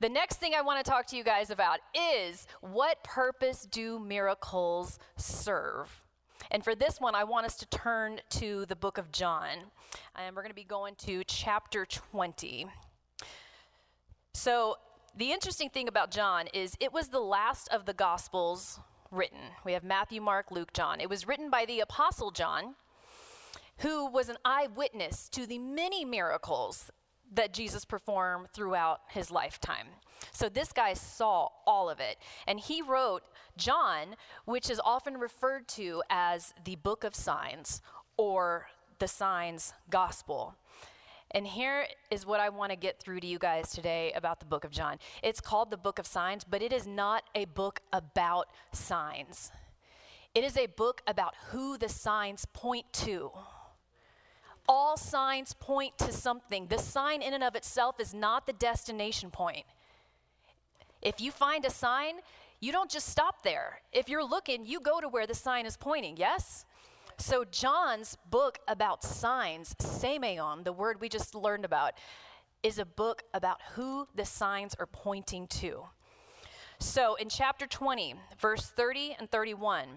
the 0.00 0.10
next 0.10 0.36
thing 0.36 0.52
I 0.54 0.60
want 0.60 0.84
to 0.84 0.88
talk 0.90 1.06
to 1.06 1.16
you 1.16 1.24
guys 1.24 1.48
about 1.48 1.78
is 1.94 2.46
what 2.60 3.02
purpose 3.02 3.66
do 3.70 3.98
miracles 3.98 4.98
serve? 5.16 6.02
And 6.50 6.62
for 6.62 6.74
this 6.74 7.00
one, 7.00 7.14
I 7.14 7.24
want 7.24 7.46
us 7.46 7.56
to 7.56 7.66
turn 7.66 8.20
to 8.30 8.66
the 8.66 8.76
book 8.76 8.98
of 8.98 9.10
John. 9.10 9.48
And 10.14 10.36
we're 10.36 10.42
going 10.42 10.50
to 10.50 10.54
be 10.54 10.64
going 10.64 10.96
to 11.06 11.24
chapter 11.24 11.86
20. 11.86 12.66
So, 14.36 14.76
the 15.16 15.32
interesting 15.32 15.70
thing 15.70 15.88
about 15.88 16.10
John 16.10 16.46
is 16.52 16.76
it 16.78 16.92
was 16.92 17.08
the 17.08 17.20
last 17.20 17.68
of 17.68 17.86
the 17.86 17.94
Gospels 17.94 18.78
written. 19.10 19.38
We 19.64 19.72
have 19.72 19.82
Matthew, 19.82 20.20
Mark, 20.20 20.50
Luke, 20.50 20.74
John. 20.74 21.00
It 21.00 21.08
was 21.08 21.26
written 21.26 21.48
by 21.48 21.64
the 21.64 21.80
Apostle 21.80 22.30
John 22.30 22.74
who 23.78 24.10
was 24.10 24.28
an 24.28 24.36
eyewitness 24.44 25.30
to 25.30 25.46
the 25.46 25.58
many 25.58 26.04
miracles 26.04 26.90
that 27.32 27.54
Jesus 27.54 27.86
performed 27.86 28.48
throughout 28.52 29.00
his 29.08 29.30
lifetime. 29.30 29.86
So 30.32 30.50
this 30.50 30.70
guy 30.70 30.92
saw 30.92 31.48
all 31.66 31.88
of 31.88 31.98
it. 31.98 32.18
And 32.46 32.60
he 32.60 32.82
wrote 32.82 33.22
John, 33.56 34.16
which 34.44 34.68
is 34.68 34.80
often 34.84 35.16
referred 35.16 35.66
to 35.68 36.02
as 36.10 36.52
the 36.62 36.76
book 36.76 37.04
of 37.04 37.14
signs 37.14 37.80
or 38.18 38.66
the 38.98 39.08
signs 39.08 39.72
gospel. 39.90 40.56
And 41.36 41.46
here 41.46 41.84
is 42.10 42.24
what 42.24 42.40
I 42.40 42.48
want 42.48 42.70
to 42.70 42.76
get 42.76 42.98
through 42.98 43.20
to 43.20 43.26
you 43.26 43.38
guys 43.38 43.70
today 43.70 44.10
about 44.16 44.40
the 44.40 44.46
book 44.46 44.64
of 44.64 44.70
John. 44.70 44.96
It's 45.22 45.38
called 45.38 45.70
the 45.70 45.76
book 45.76 45.98
of 45.98 46.06
signs, 46.06 46.44
but 46.44 46.62
it 46.62 46.72
is 46.72 46.86
not 46.86 47.24
a 47.34 47.44
book 47.44 47.80
about 47.92 48.46
signs. 48.72 49.52
It 50.34 50.44
is 50.44 50.56
a 50.56 50.64
book 50.64 51.02
about 51.06 51.34
who 51.50 51.76
the 51.76 51.90
signs 51.90 52.46
point 52.54 52.90
to 53.04 53.32
all 54.66 54.96
signs 54.96 55.52
point 55.52 55.98
to 55.98 56.10
something. 56.10 56.68
The 56.68 56.78
sign, 56.78 57.20
in 57.20 57.34
and 57.34 57.44
of 57.44 57.54
itself, 57.54 58.00
is 58.00 58.14
not 58.14 58.46
the 58.46 58.54
destination 58.54 59.30
point. 59.30 59.66
If 61.02 61.20
you 61.20 61.30
find 61.30 61.66
a 61.66 61.70
sign, 61.70 62.14
you 62.60 62.72
don't 62.72 62.90
just 62.90 63.10
stop 63.10 63.42
there. 63.42 63.82
If 63.92 64.08
you're 64.08 64.24
looking, 64.24 64.64
you 64.64 64.80
go 64.80 65.02
to 65.02 65.08
where 65.10 65.26
the 65.26 65.34
sign 65.34 65.66
is 65.66 65.76
pointing, 65.76 66.16
yes? 66.16 66.64
So, 67.18 67.44
John's 67.44 68.16
book 68.30 68.58
about 68.68 69.02
signs, 69.02 69.74
semeion, 69.80 70.64
the 70.64 70.72
word 70.72 71.00
we 71.00 71.08
just 71.08 71.34
learned 71.34 71.64
about, 71.64 71.94
is 72.62 72.78
a 72.78 72.84
book 72.84 73.22
about 73.32 73.60
who 73.74 74.06
the 74.14 74.24
signs 74.24 74.74
are 74.78 74.86
pointing 74.86 75.46
to. 75.46 75.84
So, 76.78 77.14
in 77.14 77.28
chapter 77.28 77.66
20, 77.66 78.14
verse 78.38 78.66
30 78.66 79.16
and 79.18 79.30
31, 79.30 79.88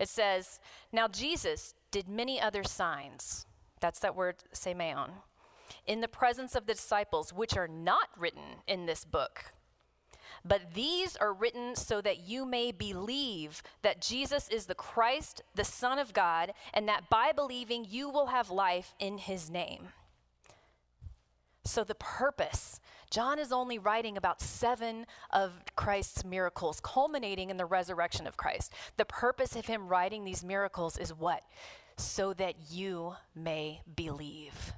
it 0.00 0.08
says, 0.08 0.58
Now 0.92 1.06
Jesus 1.06 1.74
did 1.90 2.08
many 2.08 2.40
other 2.40 2.64
signs 2.64 3.46
that's 3.80 4.00
that 4.00 4.16
word 4.16 4.36
semeion. 4.52 5.10
In 5.86 6.00
the 6.00 6.08
presence 6.08 6.54
of 6.54 6.66
the 6.66 6.74
disciples, 6.74 7.32
which 7.32 7.56
are 7.56 7.68
not 7.68 8.08
written 8.16 8.62
in 8.66 8.86
this 8.86 9.04
book. 9.04 9.44
But 10.44 10.74
these 10.74 11.16
are 11.16 11.32
written 11.32 11.76
so 11.76 12.00
that 12.00 12.20
you 12.20 12.44
may 12.44 12.72
believe 12.72 13.62
that 13.82 14.00
Jesus 14.00 14.48
is 14.48 14.66
the 14.66 14.74
Christ, 14.74 15.42
the 15.54 15.64
Son 15.64 15.98
of 15.98 16.12
God, 16.12 16.52
and 16.72 16.88
that 16.88 17.10
by 17.10 17.32
believing 17.32 17.86
you 17.88 18.08
will 18.08 18.26
have 18.26 18.50
life 18.50 18.94
in 18.98 19.18
his 19.18 19.50
name. 19.50 19.88
So, 21.64 21.84
the 21.84 21.94
purpose 21.96 22.80
John 23.10 23.38
is 23.38 23.52
only 23.52 23.78
writing 23.78 24.18
about 24.18 24.42
seven 24.42 25.06
of 25.30 25.52
Christ's 25.76 26.26
miracles, 26.26 26.78
culminating 26.82 27.48
in 27.48 27.56
the 27.56 27.64
resurrection 27.64 28.26
of 28.26 28.36
Christ. 28.36 28.74
The 28.98 29.06
purpose 29.06 29.56
of 29.56 29.64
him 29.64 29.88
writing 29.88 30.24
these 30.24 30.44
miracles 30.44 30.98
is 30.98 31.14
what? 31.14 31.42
so 31.98 32.32
that 32.34 32.54
you 32.70 33.14
may 33.34 33.82
believe. 33.96 34.72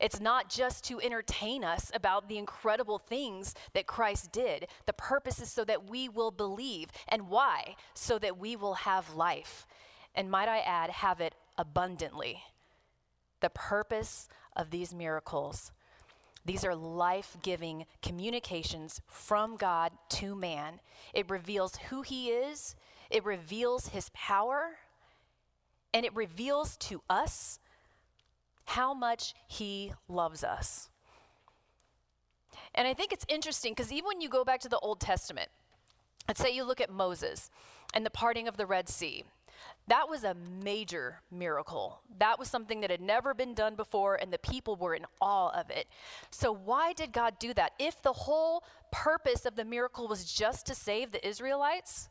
It's 0.00 0.20
not 0.20 0.48
just 0.48 0.84
to 0.84 1.00
entertain 1.00 1.64
us 1.64 1.90
about 1.92 2.28
the 2.28 2.38
incredible 2.38 2.98
things 2.98 3.54
that 3.74 3.86
Christ 3.86 4.30
did. 4.30 4.68
The 4.86 4.92
purpose 4.92 5.40
is 5.40 5.50
so 5.50 5.64
that 5.64 5.90
we 5.90 6.08
will 6.08 6.30
believe. 6.30 6.88
And 7.08 7.28
why? 7.28 7.76
So 7.94 8.18
that 8.20 8.38
we 8.38 8.54
will 8.56 8.74
have 8.74 9.14
life. 9.14 9.66
And 10.14 10.30
might 10.30 10.48
I 10.48 10.58
add, 10.60 10.90
have 10.90 11.20
it 11.20 11.34
abundantly. 11.56 12.42
The 13.40 13.50
purpose 13.50 14.28
of 14.56 14.70
these 14.70 14.94
miracles 14.94 15.72
These 16.44 16.64
are 16.64 16.74
life 16.74 17.36
giving 17.42 17.84
communications 18.00 19.02
from 19.06 19.56
God 19.56 19.92
to 20.10 20.34
man. 20.34 20.80
It 21.12 21.28
reveals 21.28 21.76
who 21.90 22.00
he 22.00 22.28
is, 22.30 22.74
it 23.10 23.22
reveals 23.24 23.88
his 23.88 24.10
power, 24.14 24.78
and 25.92 26.06
it 26.06 26.16
reveals 26.16 26.78
to 26.78 27.02
us 27.10 27.58
how 28.68 28.92
much 28.92 29.34
he 29.46 29.92
loves 30.08 30.44
us. 30.44 30.90
And 32.74 32.86
I 32.86 32.92
think 32.92 33.12
it's 33.12 33.24
interesting 33.28 33.72
because 33.72 33.90
even 33.90 34.06
when 34.06 34.20
you 34.20 34.28
go 34.28 34.44
back 34.44 34.60
to 34.60 34.68
the 34.68 34.78
Old 34.80 35.00
Testament, 35.00 35.48
let's 36.28 36.40
say 36.40 36.54
you 36.54 36.64
look 36.64 36.80
at 36.80 36.92
Moses 36.92 37.50
and 37.94 38.04
the 38.04 38.10
parting 38.10 38.46
of 38.46 38.58
the 38.58 38.66
Red 38.66 38.88
Sea. 38.88 39.24
That 39.88 40.10
was 40.10 40.22
a 40.22 40.36
major 40.62 41.22
miracle. 41.32 42.02
That 42.18 42.38
was 42.38 42.48
something 42.48 42.82
that 42.82 42.90
had 42.90 43.00
never 43.00 43.32
been 43.32 43.54
done 43.54 43.74
before, 43.74 44.16
and 44.16 44.30
the 44.30 44.38
people 44.38 44.76
were 44.76 44.94
in 44.94 45.06
awe 45.20 45.48
of 45.58 45.70
it. 45.70 45.86
So, 46.30 46.52
why 46.52 46.92
did 46.92 47.10
God 47.10 47.38
do 47.38 47.54
that? 47.54 47.72
If 47.78 48.02
the 48.02 48.12
whole 48.12 48.62
purpose 48.92 49.46
of 49.46 49.56
the 49.56 49.64
miracle 49.64 50.06
was 50.06 50.30
just 50.30 50.66
to 50.66 50.74
save 50.74 51.10
the 51.10 51.26
Israelites, 51.26 52.10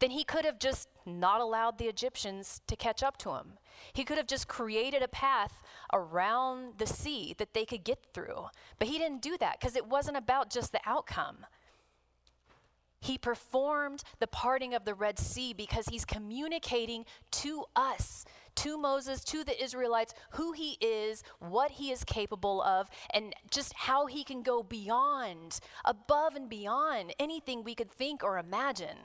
then 0.00 0.10
he 0.10 0.24
could 0.24 0.44
have 0.44 0.58
just 0.58 0.88
not 1.04 1.40
allowed 1.40 1.78
the 1.78 1.86
Egyptians 1.86 2.60
to 2.66 2.76
catch 2.76 3.02
up 3.02 3.18
to 3.18 3.30
him. 3.30 3.58
He 3.92 4.04
could 4.04 4.16
have 4.16 4.26
just 4.26 4.48
created 4.48 5.02
a 5.02 5.08
path 5.08 5.60
around 5.92 6.74
the 6.78 6.86
sea 6.86 7.34
that 7.38 7.54
they 7.54 7.64
could 7.64 7.84
get 7.84 7.98
through. 8.12 8.46
But 8.78 8.88
he 8.88 8.98
didn't 8.98 9.22
do 9.22 9.36
that 9.38 9.58
because 9.60 9.76
it 9.76 9.86
wasn't 9.86 10.16
about 10.16 10.50
just 10.50 10.72
the 10.72 10.80
outcome. 10.84 11.46
He 13.00 13.16
performed 13.16 14.02
the 14.18 14.26
parting 14.26 14.74
of 14.74 14.84
the 14.84 14.94
Red 14.94 15.18
Sea 15.18 15.52
because 15.52 15.86
he's 15.86 16.04
communicating 16.04 17.04
to 17.30 17.64
us, 17.76 18.24
to 18.56 18.76
Moses, 18.76 19.22
to 19.24 19.44
the 19.44 19.62
Israelites, 19.62 20.14
who 20.32 20.52
he 20.52 20.76
is, 20.80 21.22
what 21.38 21.70
he 21.72 21.92
is 21.92 22.02
capable 22.02 22.60
of, 22.60 22.88
and 23.14 23.34
just 23.50 23.72
how 23.72 24.06
he 24.06 24.24
can 24.24 24.42
go 24.42 24.64
beyond, 24.64 25.60
above 25.84 26.34
and 26.34 26.48
beyond 26.48 27.14
anything 27.20 27.62
we 27.62 27.76
could 27.76 27.90
think 27.90 28.24
or 28.24 28.36
imagine. 28.36 28.98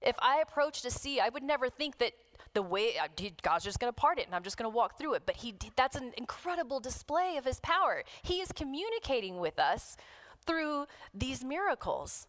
If 0.00 0.16
I 0.20 0.40
approached 0.40 0.86
a 0.86 0.90
sea, 0.90 1.20
I 1.20 1.28
would 1.28 1.42
never 1.42 1.68
think 1.68 1.98
that 1.98 2.12
the 2.56 2.62
way 2.62 2.96
uh, 2.96 3.06
God's 3.42 3.64
just 3.64 3.78
going 3.78 3.92
to 3.92 4.00
part 4.00 4.18
it 4.18 4.24
and 4.24 4.34
I'm 4.34 4.42
just 4.42 4.56
going 4.56 4.70
to 4.70 4.74
walk 4.74 4.98
through 4.98 5.12
it. 5.12 5.24
But 5.26 5.36
he, 5.36 5.54
that's 5.76 5.94
an 5.94 6.12
incredible 6.16 6.80
display 6.80 7.36
of 7.36 7.44
his 7.44 7.60
power. 7.60 8.02
He 8.22 8.40
is 8.40 8.50
communicating 8.50 9.38
with 9.40 9.58
us 9.58 9.98
through 10.46 10.86
these 11.12 11.44
miracles. 11.44 12.26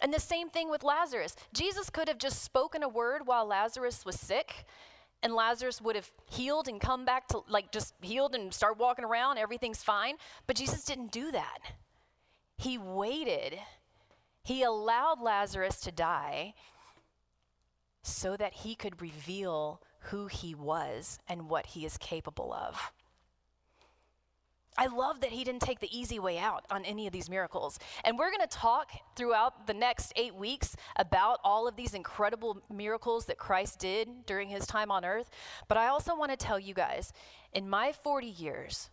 And 0.00 0.12
the 0.12 0.18
same 0.18 0.50
thing 0.50 0.70
with 0.70 0.82
Lazarus. 0.82 1.36
Jesus 1.52 1.88
could 1.88 2.08
have 2.08 2.18
just 2.18 2.42
spoken 2.42 2.82
a 2.82 2.88
word 2.88 3.28
while 3.28 3.46
Lazarus 3.46 4.04
was 4.04 4.18
sick, 4.18 4.64
and 5.22 5.32
Lazarus 5.32 5.80
would 5.80 5.94
have 5.94 6.10
healed 6.28 6.66
and 6.66 6.80
come 6.80 7.04
back 7.04 7.28
to, 7.28 7.42
like, 7.48 7.70
just 7.70 7.94
healed 8.02 8.34
and 8.34 8.52
start 8.52 8.76
walking 8.76 9.04
around, 9.04 9.38
everything's 9.38 9.84
fine. 9.84 10.16
But 10.48 10.56
Jesus 10.56 10.84
didn't 10.84 11.12
do 11.12 11.30
that. 11.30 11.58
He 12.58 12.76
waited, 12.76 13.60
he 14.42 14.64
allowed 14.64 15.20
Lazarus 15.20 15.80
to 15.82 15.92
die 15.92 16.54
so 18.04 18.36
that 18.36 18.52
he 18.52 18.74
could 18.74 19.00
reveal 19.00 19.80
who 20.10 20.26
he 20.26 20.54
was 20.54 21.18
and 21.26 21.48
what 21.48 21.66
he 21.66 21.86
is 21.86 21.96
capable 21.96 22.52
of. 22.52 22.92
I 24.76 24.86
love 24.86 25.20
that 25.20 25.30
he 25.30 25.44
didn't 25.44 25.62
take 25.62 25.80
the 25.80 25.96
easy 25.96 26.18
way 26.18 26.36
out 26.36 26.64
on 26.70 26.84
any 26.84 27.06
of 27.06 27.12
these 27.12 27.30
miracles. 27.30 27.78
And 28.04 28.18
we're 28.18 28.30
going 28.30 28.46
to 28.46 28.46
talk 28.48 28.90
throughout 29.16 29.66
the 29.66 29.74
next 29.74 30.12
eight 30.16 30.34
weeks 30.34 30.76
about 30.96 31.38
all 31.44 31.68
of 31.68 31.76
these 31.76 31.94
incredible 31.94 32.60
miracles 32.72 33.24
that 33.26 33.38
Christ 33.38 33.78
did 33.78 34.26
during 34.26 34.48
his 34.48 34.66
time 34.66 34.90
on 34.90 35.04
earth. 35.04 35.30
But 35.68 35.78
I 35.78 35.86
also 35.86 36.16
want 36.16 36.32
to 36.32 36.36
tell 36.36 36.58
you 36.58 36.74
guys 36.74 37.12
in 37.52 37.70
my 37.70 37.92
40 37.92 38.26
years, 38.26 38.90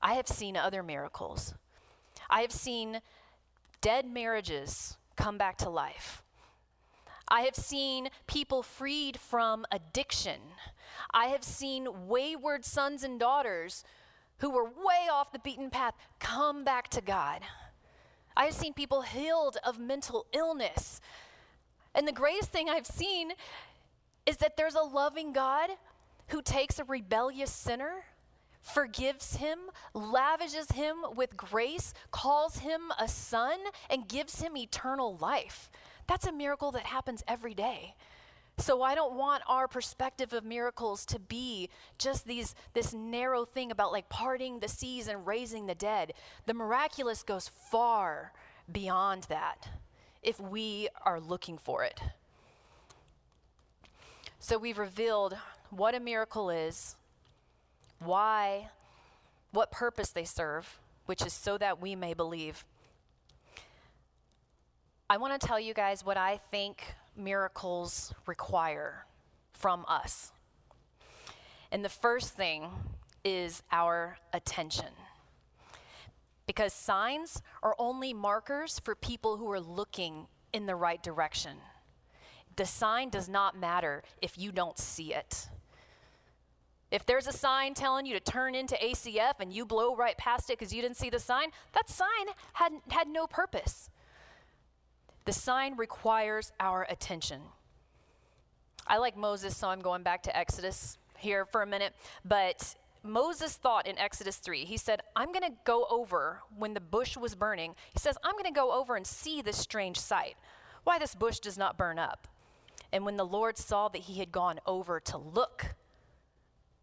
I 0.00 0.14
have 0.14 0.28
seen 0.28 0.56
other 0.56 0.82
miracles. 0.82 1.54
I 2.30 2.42
have 2.42 2.52
seen 2.52 3.00
dead 3.80 4.06
marriages 4.06 4.96
come 5.16 5.38
back 5.38 5.58
to 5.58 5.68
life. 5.68 6.22
I 7.28 7.42
have 7.42 7.56
seen 7.56 8.08
people 8.26 8.62
freed 8.62 9.18
from 9.18 9.64
addiction. 9.72 10.40
I 11.12 11.26
have 11.26 11.42
seen 11.42 12.06
wayward 12.06 12.64
sons 12.64 13.02
and 13.02 13.18
daughters 13.18 13.84
who 14.38 14.50
were 14.50 14.64
way 14.64 15.08
off 15.10 15.32
the 15.32 15.38
beaten 15.38 15.70
path 15.70 15.94
come 16.20 16.62
back 16.62 16.88
to 16.90 17.00
God. 17.00 17.42
I 18.36 18.44
have 18.44 18.54
seen 18.54 18.74
people 18.74 19.02
healed 19.02 19.56
of 19.64 19.78
mental 19.78 20.26
illness. 20.32 21.00
And 21.94 22.06
the 22.06 22.12
greatest 22.12 22.50
thing 22.50 22.68
I've 22.68 22.86
seen 22.86 23.32
is 24.26 24.36
that 24.38 24.56
there's 24.56 24.74
a 24.74 24.82
loving 24.82 25.32
God 25.32 25.70
who 26.28 26.42
takes 26.42 26.78
a 26.78 26.84
rebellious 26.84 27.50
sinner, 27.50 28.04
forgives 28.60 29.36
him, 29.36 29.58
lavishes 29.94 30.72
him 30.72 30.96
with 31.14 31.36
grace, 31.36 31.94
calls 32.10 32.58
him 32.58 32.92
a 32.98 33.08
son, 33.08 33.58
and 33.88 34.08
gives 34.08 34.40
him 34.40 34.56
eternal 34.56 35.16
life. 35.16 35.70
That's 36.06 36.26
a 36.26 36.32
miracle 36.32 36.72
that 36.72 36.84
happens 36.84 37.22
every 37.26 37.54
day. 37.54 37.94
So 38.58 38.82
I 38.82 38.94
don't 38.94 39.14
want 39.14 39.42
our 39.48 39.68
perspective 39.68 40.32
of 40.32 40.44
miracles 40.44 41.04
to 41.06 41.18
be 41.18 41.68
just 41.98 42.26
these 42.26 42.54
this 42.72 42.94
narrow 42.94 43.44
thing 43.44 43.70
about 43.70 43.92
like 43.92 44.08
parting 44.08 44.60
the 44.60 44.68
seas 44.68 45.08
and 45.08 45.26
raising 45.26 45.66
the 45.66 45.74
dead. 45.74 46.14
The 46.46 46.54
miraculous 46.54 47.22
goes 47.22 47.48
far 47.48 48.32
beyond 48.70 49.24
that 49.24 49.68
if 50.22 50.40
we 50.40 50.88
are 51.04 51.20
looking 51.20 51.58
for 51.58 51.84
it. 51.84 52.00
So 54.38 54.56
we've 54.58 54.78
revealed 54.78 55.36
what 55.70 55.94
a 55.94 56.00
miracle 56.00 56.50
is, 56.50 56.96
why, 57.98 58.70
what 59.52 59.70
purpose 59.70 60.10
they 60.10 60.24
serve, 60.24 60.78
which 61.06 61.24
is 61.24 61.32
so 61.32 61.58
that 61.58 61.80
we 61.80 61.94
may 61.94 62.14
believe. 62.14 62.64
I 65.08 65.18
want 65.18 65.40
to 65.40 65.46
tell 65.46 65.60
you 65.60 65.72
guys 65.72 66.04
what 66.04 66.16
I 66.16 66.40
think 66.50 66.82
miracles 67.16 68.12
require 68.26 69.06
from 69.52 69.84
us. 69.86 70.32
And 71.70 71.84
the 71.84 71.88
first 71.88 72.34
thing 72.34 72.68
is 73.24 73.62
our 73.70 74.18
attention. 74.32 74.88
Because 76.44 76.72
signs 76.72 77.40
are 77.62 77.76
only 77.78 78.12
markers 78.14 78.80
for 78.80 78.96
people 78.96 79.36
who 79.36 79.48
are 79.52 79.60
looking 79.60 80.26
in 80.52 80.66
the 80.66 80.74
right 80.74 81.00
direction. 81.00 81.58
The 82.56 82.66
sign 82.66 83.08
does 83.08 83.28
not 83.28 83.56
matter 83.56 84.02
if 84.20 84.36
you 84.36 84.50
don't 84.50 84.78
see 84.78 85.14
it. 85.14 85.48
If 86.90 87.06
there's 87.06 87.28
a 87.28 87.32
sign 87.32 87.74
telling 87.74 88.06
you 88.06 88.14
to 88.14 88.20
turn 88.20 88.56
into 88.56 88.74
ACF 88.74 89.34
and 89.38 89.52
you 89.52 89.66
blow 89.66 89.94
right 89.94 90.18
past 90.18 90.50
it 90.50 90.58
because 90.58 90.72
you 90.72 90.82
didn't 90.82 90.96
see 90.96 91.10
the 91.10 91.20
sign, 91.20 91.50
that 91.74 91.88
sign 91.88 92.08
had, 92.54 92.72
had 92.90 93.06
no 93.06 93.28
purpose. 93.28 93.88
The 95.26 95.32
sign 95.32 95.76
requires 95.76 96.52
our 96.58 96.86
attention. 96.88 97.42
I 98.86 98.98
like 98.98 99.16
Moses, 99.16 99.56
so 99.56 99.68
I'm 99.68 99.80
going 99.80 100.04
back 100.04 100.22
to 100.22 100.36
Exodus 100.36 100.98
here 101.18 101.44
for 101.44 101.62
a 101.62 101.66
minute. 101.66 101.94
But 102.24 102.76
Moses 103.02 103.56
thought 103.56 103.88
in 103.88 103.98
Exodus 103.98 104.36
3, 104.36 104.64
he 104.64 104.76
said, 104.76 105.00
I'm 105.16 105.32
going 105.32 105.42
to 105.42 105.56
go 105.64 105.86
over 105.90 106.40
when 106.56 106.74
the 106.74 106.80
bush 106.80 107.16
was 107.16 107.34
burning. 107.34 107.74
He 107.92 107.98
says, 107.98 108.16
I'm 108.22 108.34
going 108.34 108.44
to 108.44 108.50
go 108.52 108.72
over 108.72 108.94
and 108.94 109.06
see 109.06 109.42
this 109.42 109.58
strange 109.58 109.98
sight, 109.98 110.36
why 110.84 110.98
this 111.00 111.16
bush 111.16 111.40
does 111.40 111.58
not 111.58 111.76
burn 111.76 111.98
up. 111.98 112.28
And 112.92 113.04
when 113.04 113.16
the 113.16 113.26
Lord 113.26 113.58
saw 113.58 113.88
that 113.88 114.02
he 114.02 114.20
had 114.20 114.30
gone 114.30 114.60
over 114.64 115.00
to 115.00 115.18
look, 115.18 115.74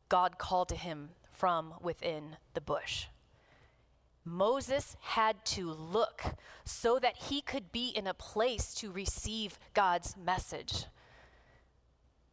God 0.10 0.38
called 0.38 0.68
to 0.70 0.76
him 0.76 1.12
from 1.32 1.76
within 1.82 2.36
the 2.54 2.62
bush. 2.62 3.06
Moses 4.26 4.96
had 5.02 5.44
to 5.46 5.70
look 5.72 6.24
so 6.66 6.98
that 7.00 7.16
he 7.16 7.42
could 7.42 7.72
be 7.72 7.90
in 7.90 8.08
a 8.08 8.14
place 8.14 8.74
to 8.76 8.92
receive 8.92 9.60
God's 9.74 10.16
message. 10.16 10.86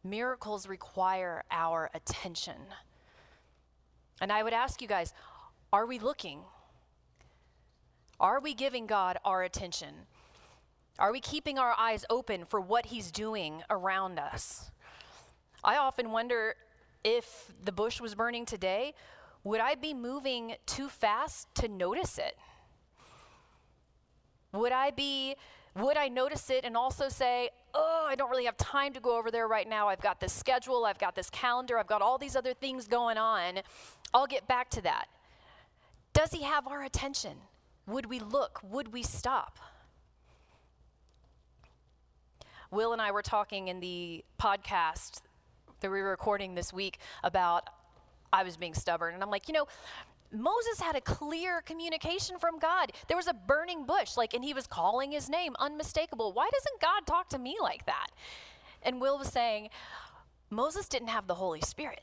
Miracles 0.03 0.67
require 0.67 1.43
our 1.51 1.89
attention. 1.93 2.55
And 4.21 4.31
I 4.31 4.43
would 4.43 4.53
ask 4.53 4.81
you 4.81 4.87
guys 4.87 5.13
are 5.73 5.85
we 5.85 5.99
looking? 5.99 6.39
Are 8.19 8.39
we 8.39 8.53
giving 8.53 8.87
God 8.87 9.17
our 9.23 9.43
attention? 9.43 9.93
Are 10.99 11.11
we 11.11 11.19
keeping 11.19 11.57
our 11.57 11.73
eyes 11.77 12.05
open 12.09 12.45
for 12.45 12.61
what 12.61 12.87
He's 12.87 13.09
doing 13.11 13.63
around 13.69 14.19
us? 14.19 14.69
I 15.63 15.77
often 15.77 16.11
wonder 16.11 16.55
if 17.03 17.51
the 17.63 17.71
bush 17.71 17.99
was 17.99 18.13
burning 18.13 18.45
today, 18.45 18.93
would 19.43 19.59
I 19.59 19.75
be 19.75 19.93
moving 19.93 20.55
too 20.65 20.87
fast 20.87 21.53
to 21.55 21.67
notice 21.67 22.17
it? 22.17 22.37
Would 24.53 24.71
I 24.71 24.91
be 24.91 25.35
would 25.73 25.95
I 25.95 26.09
notice 26.09 26.49
it 26.49 26.65
and 26.65 26.75
also 26.75 27.07
say, 27.07 27.49
"Oh, 27.73 28.05
I 28.07 28.15
don't 28.15 28.29
really 28.29 28.43
have 28.43 28.57
time 28.57 28.91
to 28.93 28.99
go 28.99 29.17
over 29.17 29.31
there 29.31 29.47
right 29.47 29.67
now. 29.67 29.87
I've 29.87 30.01
got 30.01 30.19
this 30.19 30.33
schedule, 30.33 30.83
I've 30.83 30.99
got 30.99 31.15
this 31.15 31.29
calendar, 31.29 31.79
I've 31.79 31.87
got 31.87 32.01
all 32.01 32.17
these 32.17 32.35
other 32.35 32.53
things 32.53 32.87
going 32.87 33.17
on. 33.17 33.61
I'll 34.13 34.27
get 34.27 34.47
back 34.47 34.69
to 34.71 34.81
that." 34.81 35.07
Does 36.13 36.33
he 36.33 36.43
have 36.43 36.67
our 36.67 36.83
attention? 36.83 37.37
Would 37.87 38.05
we 38.07 38.19
look? 38.19 38.59
Would 38.63 38.91
we 38.91 39.01
stop? 39.01 39.59
Will 42.69 42.93
and 42.93 43.01
I 43.01 43.11
were 43.11 43.21
talking 43.21 43.69
in 43.69 43.79
the 43.79 44.23
podcast 44.39 45.21
that 45.79 45.89
we 45.89 46.01
were 46.01 46.09
recording 46.09 46.55
this 46.55 46.71
week 46.71 46.99
about 47.23 47.69
I 48.33 48.43
was 48.43 48.57
being 48.57 48.73
stubborn. 48.73 49.13
And 49.13 49.23
I'm 49.23 49.29
like, 49.29 49.47
you 49.47 49.53
know, 49.53 49.67
Moses 50.31 50.79
had 50.79 50.95
a 50.95 51.01
clear 51.01 51.61
communication 51.61 52.39
from 52.39 52.57
God. 52.57 52.93
There 53.07 53.17
was 53.17 53.27
a 53.27 53.33
burning 53.33 53.85
bush, 53.85 54.15
like, 54.15 54.33
and 54.33 54.43
he 54.43 54.53
was 54.53 54.65
calling 54.65 55.11
his 55.11 55.29
name, 55.29 55.55
unmistakable. 55.59 56.31
Why 56.31 56.49
doesn't 56.51 56.81
God 56.81 57.05
talk 57.05 57.29
to 57.29 57.39
me 57.39 57.57
like 57.61 57.85
that? 57.85 58.07
And 58.83 59.01
Will 59.01 59.17
was 59.17 59.27
saying, 59.27 59.69
Moses 60.49 60.87
didn't 60.87 61.09
have 61.09 61.27
the 61.27 61.35
Holy 61.35 61.61
Spirit. 61.61 62.01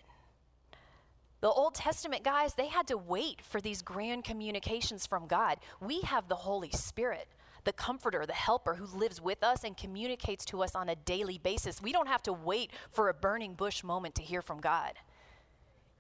The 1.41 1.49
Old 1.49 1.75
Testament 1.75 2.25
guys, 2.25 2.55
they 2.55 2.67
had 2.67 2.89
to 2.89 2.99
wait 2.99 3.41
for 3.43 3.61
these 3.61 3.81
grand 3.81 4.25
communications 4.25 5.07
from 5.07 5.27
God. 5.27 5.59
We 5.81 6.01
have 6.01 6.29
the 6.29 6.35
Holy 6.35 6.71
Spirit, 6.71 7.29
the 7.65 7.73
comforter, 7.73 8.27
the 8.27 8.33
helper 8.33 8.75
who 8.75 8.99
lives 8.99 9.21
with 9.21 9.45
us 9.45 9.65
and 9.65 9.77
communicates 9.77 10.45
to 10.47 10.63
us 10.63 10.75
on 10.75 10.89
a 10.89 10.97
daily 10.97 11.39
basis. 11.39 11.81
We 11.81 11.93
don't 11.93 12.09
have 12.09 12.23
to 12.25 12.33
wait 12.33 12.73
for 12.91 13.09
a 13.09 13.15
burning 13.15 13.55
bush 13.55 13.85
moment 13.85 14.17
to 14.17 14.23
hear 14.23 14.43
from 14.43 14.61
God. 14.61 14.95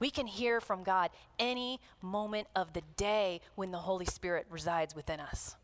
We 0.00 0.11
can 0.11 0.26
hear 0.26 0.61
from 0.61 0.83
God 0.83 1.11
any 1.38 1.81
moment 2.02 2.47
of 2.55 2.73
the 2.73 2.83
day 2.97 3.40
when 3.57 3.71
the 3.71 3.78
Holy 3.78 4.05
Spirit 4.05 4.47
resides 4.50 4.95
within 4.95 5.21
us. 5.21 5.57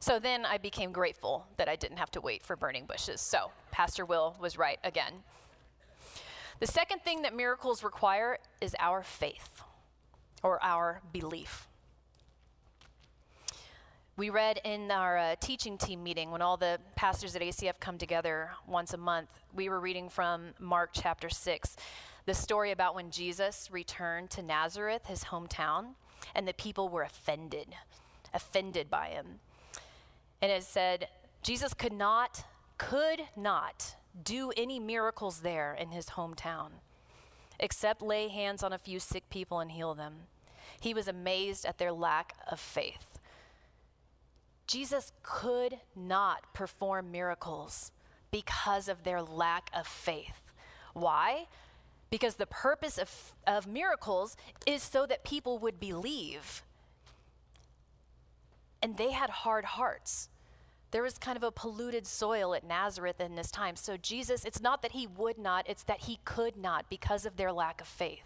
So 0.00 0.18
then 0.18 0.46
I 0.46 0.58
became 0.58 0.92
grateful 0.92 1.46
that 1.56 1.68
I 1.68 1.76
didn't 1.76 1.96
have 1.96 2.10
to 2.12 2.20
wait 2.20 2.44
for 2.44 2.54
burning 2.54 2.86
bushes. 2.86 3.20
So 3.20 3.50
Pastor 3.70 4.04
Will 4.04 4.36
was 4.40 4.56
right 4.56 4.78
again. 4.84 5.12
The 6.60 6.66
second 6.66 7.02
thing 7.02 7.22
that 7.22 7.34
miracles 7.34 7.82
require 7.82 8.38
is 8.60 8.74
our 8.78 9.02
faith 9.02 9.62
or 10.42 10.62
our 10.62 11.00
belief. 11.12 11.66
We 14.16 14.30
read 14.30 14.60
in 14.64 14.90
our 14.90 15.16
uh, 15.16 15.36
teaching 15.38 15.78
team 15.78 16.02
meeting 16.02 16.32
when 16.32 16.42
all 16.42 16.56
the 16.56 16.80
pastors 16.96 17.36
at 17.36 17.42
ACF 17.42 17.78
come 17.78 17.98
together 17.98 18.50
once 18.66 18.92
a 18.92 18.96
month, 18.96 19.28
we 19.54 19.68
were 19.68 19.78
reading 19.78 20.08
from 20.08 20.54
Mark 20.58 20.90
chapter 20.92 21.28
6 21.28 21.76
the 22.28 22.34
story 22.34 22.72
about 22.72 22.94
when 22.94 23.10
Jesus 23.10 23.70
returned 23.72 24.28
to 24.28 24.42
Nazareth, 24.42 25.06
his 25.06 25.24
hometown, 25.24 25.94
and 26.34 26.46
the 26.46 26.52
people 26.52 26.90
were 26.90 27.02
offended, 27.02 27.68
offended 28.34 28.90
by 28.90 29.06
him. 29.06 29.40
And 30.42 30.52
it 30.52 30.62
said, 30.62 31.08
Jesus 31.42 31.72
could 31.72 31.92
not, 31.92 32.44
could 32.76 33.22
not 33.34 33.94
do 34.24 34.52
any 34.58 34.78
miracles 34.78 35.40
there 35.40 35.72
in 35.72 35.90
his 35.90 36.10
hometown, 36.10 36.68
except 37.58 38.02
lay 38.02 38.28
hands 38.28 38.62
on 38.62 38.74
a 38.74 38.78
few 38.78 39.00
sick 39.00 39.30
people 39.30 39.60
and 39.60 39.70
heal 39.70 39.94
them. 39.94 40.14
He 40.80 40.92
was 40.92 41.08
amazed 41.08 41.64
at 41.64 41.78
their 41.78 41.92
lack 41.92 42.34
of 42.52 42.60
faith. 42.60 43.18
Jesus 44.66 45.12
could 45.22 45.78
not 45.96 46.52
perform 46.52 47.10
miracles 47.10 47.90
because 48.30 48.86
of 48.86 49.02
their 49.02 49.22
lack 49.22 49.70
of 49.74 49.86
faith. 49.86 50.42
Why? 50.92 51.46
Because 52.10 52.36
the 52.36 52.46
purpose 52.46 52.98
of, 52.98 53.34
of 53.46 53.66
miracles 53.66 54.36
is 54.66 54.82
so 54.82 55.06
that 55.06 55.24
people 55.24 55.58
would 55.58 55.78
believe. 55.78 56.62
And 58.82 58.96
they 58.96 59.12
had 59.12 59.30
hard 59.30 59.64
hearts. 59.64 60.28
There 60.90 61.02
was 61.02 61.18
kind 61.18 61.36
of 61.36 61.42
a 61.42 61.50
polluted 61.50 62.06
soil 62.06 62.54
at 62.54 62.64
Nazareth 62.64 63.20
in 63.20 63.34
this 63.34 63.50
time. 63.50 63.76
So, 63.76 63.96
Jesus, 63.96 64.44
it's 64.44 64.60
not 64.60 64.80
that 64.82 64.92
he 64.92 65.06
would 65.06 65.36
not, 65.36 65.68
it's 65.68 65.82
that 65.82 66.00
he 66.00 66.18
could 66.24 66.56
not 66.56 66.88
because 66.88 67.26
of 67.26 67.36
their 67.36 67.52
lack 67.52 67.80
of 67.80 67.86
faith. 67.86 68.24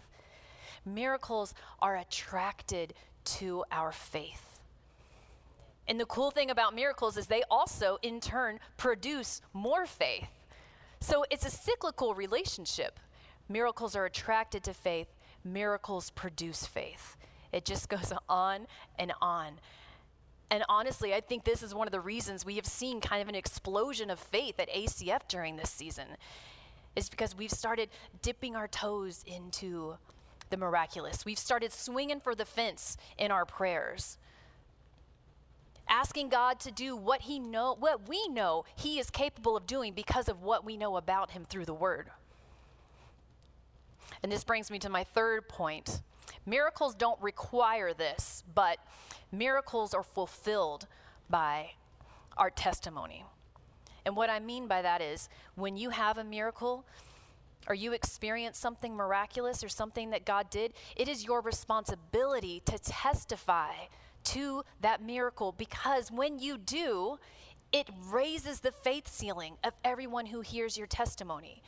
Miracles 0.85 1.53
are 1.81 1.97
attracted 1.97 2.93
to 3.25 3.65
our 3.71 3.91
faith. 3.91 4.59
And 5.87 5.99
the 5.99 6.05
cool 6.05 6.31
thing 6.31 6.49
about 6.49 6.73
miracles 6.73 7.17
is 7.17 7.27
they 7.27 7.43
also, 7.51 7.97
in 8.01 8.21
turn, 8.21 8.59
produce 8.77 9.41
more 9.51 9.85
faith. 9.85 10.29
So, 11.01 11.25
it's 11.29 11.45
a 11.45 11.49
cyclical 11.49 12.15
relationship. 12.15 12.97
Miracles 13.53 13.95
are 13.95 14.05
attracted 14.05 14.63
to 14.63 14.73
faith, 14.73 15.09
miracles 15.43 16.09
produce 16.09 16.65
faith. 16.65 17.15
It 17.51 17.65
just 17.65 17.87
goes 17.95 18.11
on 18.27 18.65
and 18.97 19.13
on. 19.21 19.59
And 20.49 20.63
honestly, 20.67 21.13
I 21.13 21.21
think 21.21 21.43
this 21.43 21.61
is 21.61 21.75
one 21.75 21.87
of 21.87 21.91
the 21.91 21.99
reasons 21.99 22.43
we 22.43 22.55
have 22.55 22.65
seen 22.65 22.99
kind 22.99 23.21
of 23.21 23.27
an 23.27 23.35
explosion 23.35 24.09
of 24.09 24.19
faith 24.19 24.59
at 24.59 24.71
ACF 24.71 25.27
during 25.27 25.55
this 25.55 25.69
season, 25.69 26.07
is 26.95 27.09
because 27.09 27.37
we've 27.37 27.51
started 27.51 27.89
dipping 28.23 28.55
our 28.55 28.67
toes 28.67 29.23
into 29.27 29.97
the 30.49 30.57
miraculous. 30.57 31.23
We've 31.23 31.37
started 31.37 31.71
swinging 31.71 32.21
for 32.21 32.33
the 32.33 32.45
fence 32.45 32.97
in 33.19 33.29
our 33.29 33.45
prayers. 33.45 34.17
Asking 35.87 36.29
God 36.29 36.59
to 36.61 36.71
do 36.71 36.95
what 36.95 37.21
he 37.21 37.37
know 37.37 37.75
what 37.79 38.09
we 38.09 38.27
know 38.29 38.65
he 38.75 38.97
is 38.97 39.11
capable 39.11 39.55
of 39.55 39.67
doing 39.67 39.93
because 39.93 40.27
of 40.27 40.41
what 40.41 40.65
we 40.65 40.75
know 40.75 40.97
about 40.97 41.31
him 41.31 41.45
through 41.47 41.65
the 41.65 41.73
word. 41.73 42.09
And 44.23 44.31
this 44.31 44.43
brings 44.43 44.71
me 44.71 44.79
to 44.79 44.89
my 44.89 45.03
third 45.03 45.47
point. 45.49 46.01
Miracles 46.45 46.95
don't 46.95 47.21
require 47.21 47.93
this, 47.93 48.43
but 48.55 48.77
miracles 49.31 49.93
are 49.93 50.03
fulfilled 50.03 50.87
by 51.29 51.71
our 52.37 52.49
testimony. 52.49 53.25
And 54.05 54.15
what 54.15 54.29
I 54.29 54.39
mean 54.39 54.67
by 54.67 54.81
that 54.81 55.01
is 55.01 55.29
when 55.55 55.77
you 55.77 55.89
have 55.89 56.17
a 56.17 56.23
miracle 56.23 56.85
or 57.67 57.75
you 57.75 57.93
experience 57.93 58.57
something 58.57 58.95
miraculous 58.95 59.63
or 59.63 59.69
something 59.69 60.09
that 60.09 60.25
God 60.25 60.49
did, 60.49 60.73
it 60.95 61.07
is 61.07 61.23
your 61.23 61.41
responsibility 61.41 62.61
to 62.65 62.77
testify 62.77 63.71
to 64.25 64.63
that 64.81 65.01
miracle 65.01 65.53
because 65.57 66.11
when 66.11 66.39
you 66.39 66.57
do, 66.57 67.17
it 67.71 67.89
raises 68.09 68.59
the 68.59 68.71
faith 68.71 69.07
ceiling 69.07 69.55
of 69.63 69.73
everyone 69.83 70.27
who 70.27 70.41
hears 70.41 70.77
your 70.77 70.87
testimony. 70.87 71.61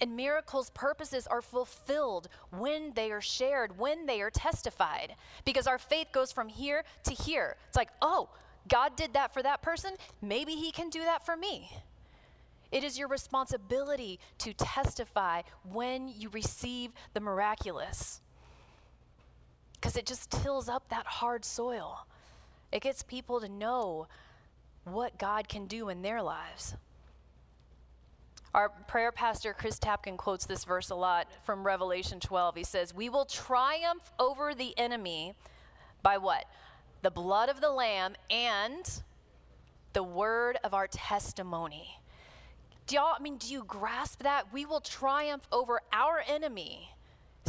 And 0.00 0.16
miracles' 0.16 0.70
purposes 0.70 1.26
are 1.26 1.42
fulfilled 1.42 2.28
when 2.50 2.92
they 2.94 3.10
are 3.12 3.20
shared, 3.20 3.78
when 3.78 4.06
they 4.06 4.22
are 4.22 4.30
testified. 4.30 5.14
Because 5.44 5.66
our 5.66 5.78
faith 5.78 6.08
goes 6.12 6.32
from 6.32 6.48
here 6.48 6.84
to 7.04 7.12
here. 7.12 7.56
It's 7.68 7.76
like, 7.76 7.90
oh, 8.00 8.30
God 8.68 8.96
did 8.96 9.12
that 9.12 9.34
for 9.34 9.42
that 9.42 9.62
person. 9.62 9.92
Maybe 10.22 10.52
He 10.52 10.72
can 10.72 10.88
do 10.88 11.00
that 11.00 11.26
for 11.26 11.36
me. 11.36 11.70
It 12.72 12.84
is 12.84 12.98
your 12.98 13.08
responsibility 13.08 14.20
to 14.38 14.52
testify 14.54 15.42
when 15.64 16.08
you 16.08 16.28
receive 16.30 16.92
the 17.14 17.20
miraculous. 17.20 18.20
Because 19.74 19.96
it 19.96 20.06
just 20.06 20.30
tills 20.30 20.68
up 20.68 20.88
that 20.88 21.06
hard 21.06 21.44
soil. 21.44 22.06
It 22.70 22.82
gets 22.82 23.02
people 23.02 23.40
to 23.40 23.48
know 23.48 24.06
what 24.84 25.18
God 25.18 25.48
can 25.48 25.66
do 25.66 25.88
in 25.88 26.02
their 26.02 26.22
lives. 26.22 26.76
Our 28.52 28.68
prayer 28.88 29.12
pastor, 29.12 29.54
Chris 29.56 29.78
Tapkin, 29.78 30.16
quotes 30.16 30.44
this 30.44 30.64
verse 30.64 30.90
a 30.90 30.94
lot 30.96 31.28
from 31.44 31.64
Revelation 31.64 32.18
12. 32.18 32.56
He 32.56 32.64
says, 32.64 32.92
We 32.92 33.08
will 33.08 33.24
triumph 33.24 34.10
over 34.18 34.54
the 34.54 34.76
enemy 34.76 35.34
by 36.02 36.18
what? 36.18 36.46
The 37.02 37.12
blood 37.12 37.48
of 37.48 37.60
the 37.60 37.70
Lamb 37.70 38.16
and 38.28 39.02
the 39.92 40.02
word 40.02 40.58
of 40.64 40.74
our 40.74 40.88
testimony. 40.88 42.00
Do 42.88 42.96
y'all, 42.96 43.14
I 43.16 43.22
mean, 43.22 43.36
do 43.36 43.46
you 43.46 43.62
grasp 43.62 44.24
that? 44.24 44.52
We 44.52 44.66
will 44.66 44.80
triumph 44.80 45.46
over 45.52 45.80
our 45.92 46.22
enemy 46.26 46.90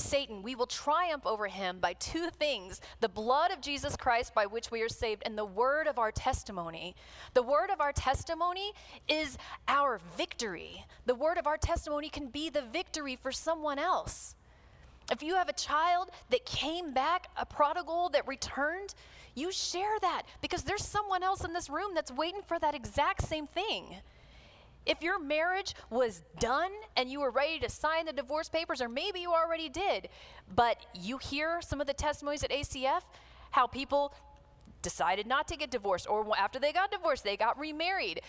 Satan, 0.01 0.43
we 0.43 0.55
will 0.55 0.65
triumph 0.65 1.25
over 1.25 1.47
him 1.47 1.79
by 1.79 1.93
two 1.93 2.29
things 2.29 2.81
the 2.99 3.09
blood 3.09 3.51
of 3.51 3.61
Jesus 3.61 3.95
Christ 3.95 4.33
by 4.33 4.45
which 4.45 4.71
we 4.71 4.81
are 4.81 4.89
saved, 4.89 5.23
and 5.25 5.37
the 5.37 5.45
word 5.45 5.87
of 5.87 5.99
our 5.99 6.11
testimony. 6.11 6.95
The 7.33 7.43
word 7.43 7.69
of 7.69 7.79
our 7.79 7.93
testimony 7.93 8.73
is 9.07 9.37
our 9.67 9.99
victory. 10.17 10.85
The 11.05 11.15
word 11.15 11.37
of 11.37 11.47
our 11.47 11.57
testimony 11.57 12.09
can 12.09 12.27
be 12.27 12.49
the 12.49 12.61
victory 12.61 13.15
for 13.15 13.31
someone 13.31 13.79
else. 13.79 14.35
If 15.11 15.21
you 15.23 15.35
have 15.35 15.49
a 15.49 15.53
child 15.53 16.09
that 16.29 16.45
came 16.45 16.93
back, 16.93 17.29
a 17.37 17.45
prodigal 17.45 18.09
that 18.09 18.27
returned, 18.27 18.93
you 19.35 19.51
share 19.51 19.99
that 20.01 20.23
because 20.41 20.63
there's 20.63 20.85
someone 20.85 21.23
else 21.23 21.43
in 21.43 21.53
this 21.53 21.69
room 21.69 21.91
that's 21.93 22.11
waiting 22.11 22.41
for 22.47 22.59
that 22.59 22.75
exact 22.75 23.23
same 23.23 23.47
thing. 23.47 23.95
If 24.85 25.01
your 25.03 25.19
marriage 25.19 25.75
was 25.89 26.23
done 26.39 26.71
and 26.97 27.09
you 27.09 27.19
were 27.19 27.29
ready 27.29 27.59
to 27.59 27.69
sign 27.69 28.05
the 28.05 28.13
divorce 28.13 28.49
papers, 28.49 28.81
or 28.81 28.89
maybe 28.89 29.19
you 29.19 29.31
already 29.31 29.69
did, 29.69 30.09
but 30.55 30.77
you 30.99 31.17
hear 31.17 31.61
some 31.61 31.79
of 31.81 31.87
the 31.87 31.93
testimonies 31.93 32.43
at 32.43 32.49
ACF, 32.49 33.01
how 33.51 33.67
people 33.67 34.13
decided 34.81 35.27
not 35.27 35.47
to 35.49 35.55
get 35.55 35.69
divorced, 35.69 36.07
or 36.09 36.25
after 36.37 36.59
they 36.59 36.73
got 36.73 36.91
divorced, 36.91 37.23
they 37.23 37.37
got 37.37 37.59
remarried. 37.59 38.21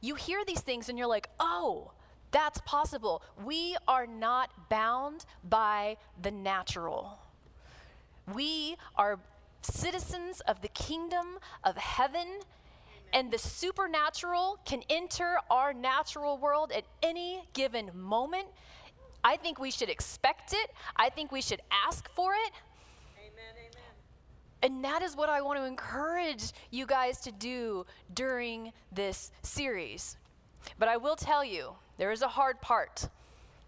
You 0.00 0.14
hear 0.14 0.44
these 0.46 0.60
things 0.60 0.88
and 0.88 0.96
you're 0.96 1.08
like, 1.08 1.28
oh, 1.40 1.90
that's 2.30 2.60
possible. 2.60 3.22
We 3.44 3.76
are 3.88 4.06
not 4.06 4.50
bound 4.68 5.24
by 5.48 5.96
the 6.20 6.30
natural. 6.30 7.18
We 8.32 8.76
are 8.96 9.18
citizens 9.62 10.40
of 10.42 10.60
the 10.60 10.68
kingdom 10.68 11.38
of 11.64 11.76
heaven 11.76 12.40
and 13.12 13.30
the 13.30 13.38
supernatural 13.38 14.58
can 14.64 14.82
enter 14.90 15.38
our 15.50 15.72
natural 15.72 16.38
world 16.38 16.72
at 16.72 16.84
any 17.02 17.44
given 17.52 17.90
moment. 17.94 18.46
I 19.24 19.36
think 19.36 19.58
we 19.58 19.70
should 19.70 19.88
expect 19.88 20.52
it. 20.52 20.70
I 20.96 21.08
think 21.08 21.32
we 21.32 21.40
should 21.40 21.60
ask 21.86 22.08
for 22.10 22.32
it. 22.34 22.52
Amen, 23.18 23.54
amen. 23.56 23.82
And 24.62 24.84
that 24.84 25.02
is 25.02 25.16
what 25.16 25.28
I 25.28 25.40
want 25.40 25.58
to 25.58 25.64
encourage 25.64 26.52
you 26.70 26.86
guys 26.86 27.20
to 27.22 27.32
do 27.32 27.86
during 28.14 28.72
this 28.92 29.32
series. 29.42 30.16
But 30.78 30.88
I 30.88 30.96
will 30.96 31.16
tell 31.16 31.44
you, 31.44 31.74
there 31.96 32.12
is 32.12 32.22
a 32.22 32.28
hard 32.28 32.60
part 32.60 33.08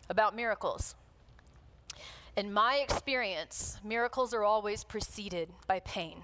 about 0.08 0.34
miracles. 0.34 0.94
In 2.36 2.52
my 2.52 2.76
experience, 2.76 3.78
miracles 3.84 4.32
are 4.32 4.44
always 4.44 4.84
preceded 4.84 5.48
by 5.66 5.80
pain. 5.80 6.22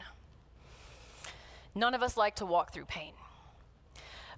None 1.75 1.95
of 1.95 2.03
us 2.03 2.17
like 2.17 2.37
to 2.37 2.47
walk 2.47 2.73
through 2.73 2.85
pain. 2.85 3.15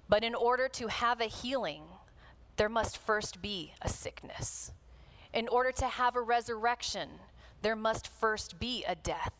But 0.09 0.23
in 0.23 0.33
order 0.33 0.67
to 0.69 0.87
have 0.87 1.21
a 1.21 1.25
healing, 1.25 1.83
there 2.55 2.69
must 2.69 2.97
first 2.97 3.41
be 3.41 3.73
a 3.81 3.89
sickness. 3.89 4.71
In 5.33 5.47
order 5.47 5.71
to 5.73 5.85
have 5.85 6.15
a 6.15 6.21
resurrection, 6.21 7.09
there 7.61 7.75
must 7.75 8.07
first 8.07 8.59
be 8.59 8.83
a 8.87 8.95
death. 8.95 9.33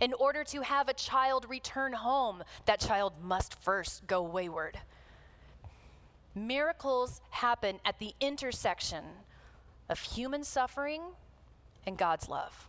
In 0.00 0.14
order 0.14 0.42
to 0.44 0.62
have 0.62 0.88
a 0.88 0.94
child 0.94 1.46
return 1.48 1.92
home, 1.92 2.42
that 2.64 2.80
child 2.80 3.12
must 3.22 3.54
first 3.54 4.06
go 4.06 4.22
wayward. 4.22 4.78
Miracles 6.34 7.20
happen 7.30 7.80
at 7.84 7.98
the 7.98 8.14
intersection 8.20 9.04
of 9.88 10.00
human 10.00 10.42
suffering 10.42 11.02
and 11.86 11.98
God's 11.98 12.28
love. 12.28 12.68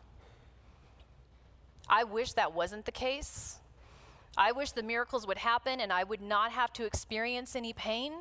I 1.87 2.03
wish 2.03 2.33
that 2.33 2.53
wasn't 2.53 2.85
the 2.85 2.91
case. 2.91 3.60
I 4.37 4.51
wish 4.51 4.71
the 4.71 4.83
miracles 4.83 5.27
would 5.27 5.37
happen 5.37 5.79
and 5.79 5.91
I 5.91 6.03
would 6.03 6.21
not 6.21 6.51
have 6.51 6.71
to 6.73 6.85
experience 6.85 7.55
any 7.55 7.73
pain. 7.73 8.13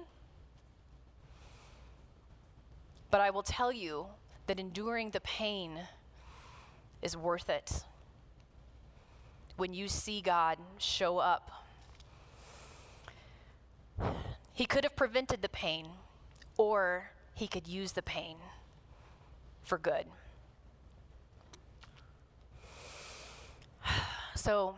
But 3.11 3.21
I 3.21 3.31
will 3.31 3.43
tell 3.43 3.73
you 3.73 4.07
that 4.47 4.59
enduring 4.59 5.11
the 5.11 5.21
pain 5.21 5.81
is 7.03 7.17
worth 7.17 7.49
it 7.49 7.85
when 9.57 9.75
you 9.75 9.89
see 9.89 10.21
God 10.21 10.59
show 10.79 11.19
up. 11.19 11.51
He 14.55 14.65
could 14.67 14.85
have 14.85 14.97
prevented 14.97 15.43
the 15.43 15.49
pain, 15.49 15.87
or 16.57 17.11
he 17.35 17.47
could 17.47 17.69
use 17.69 17.93
the 17.93 18.03
pain 18.03 18.37
for 19.63 19.79
good. 19.79 20.07
So, 24.37 24.77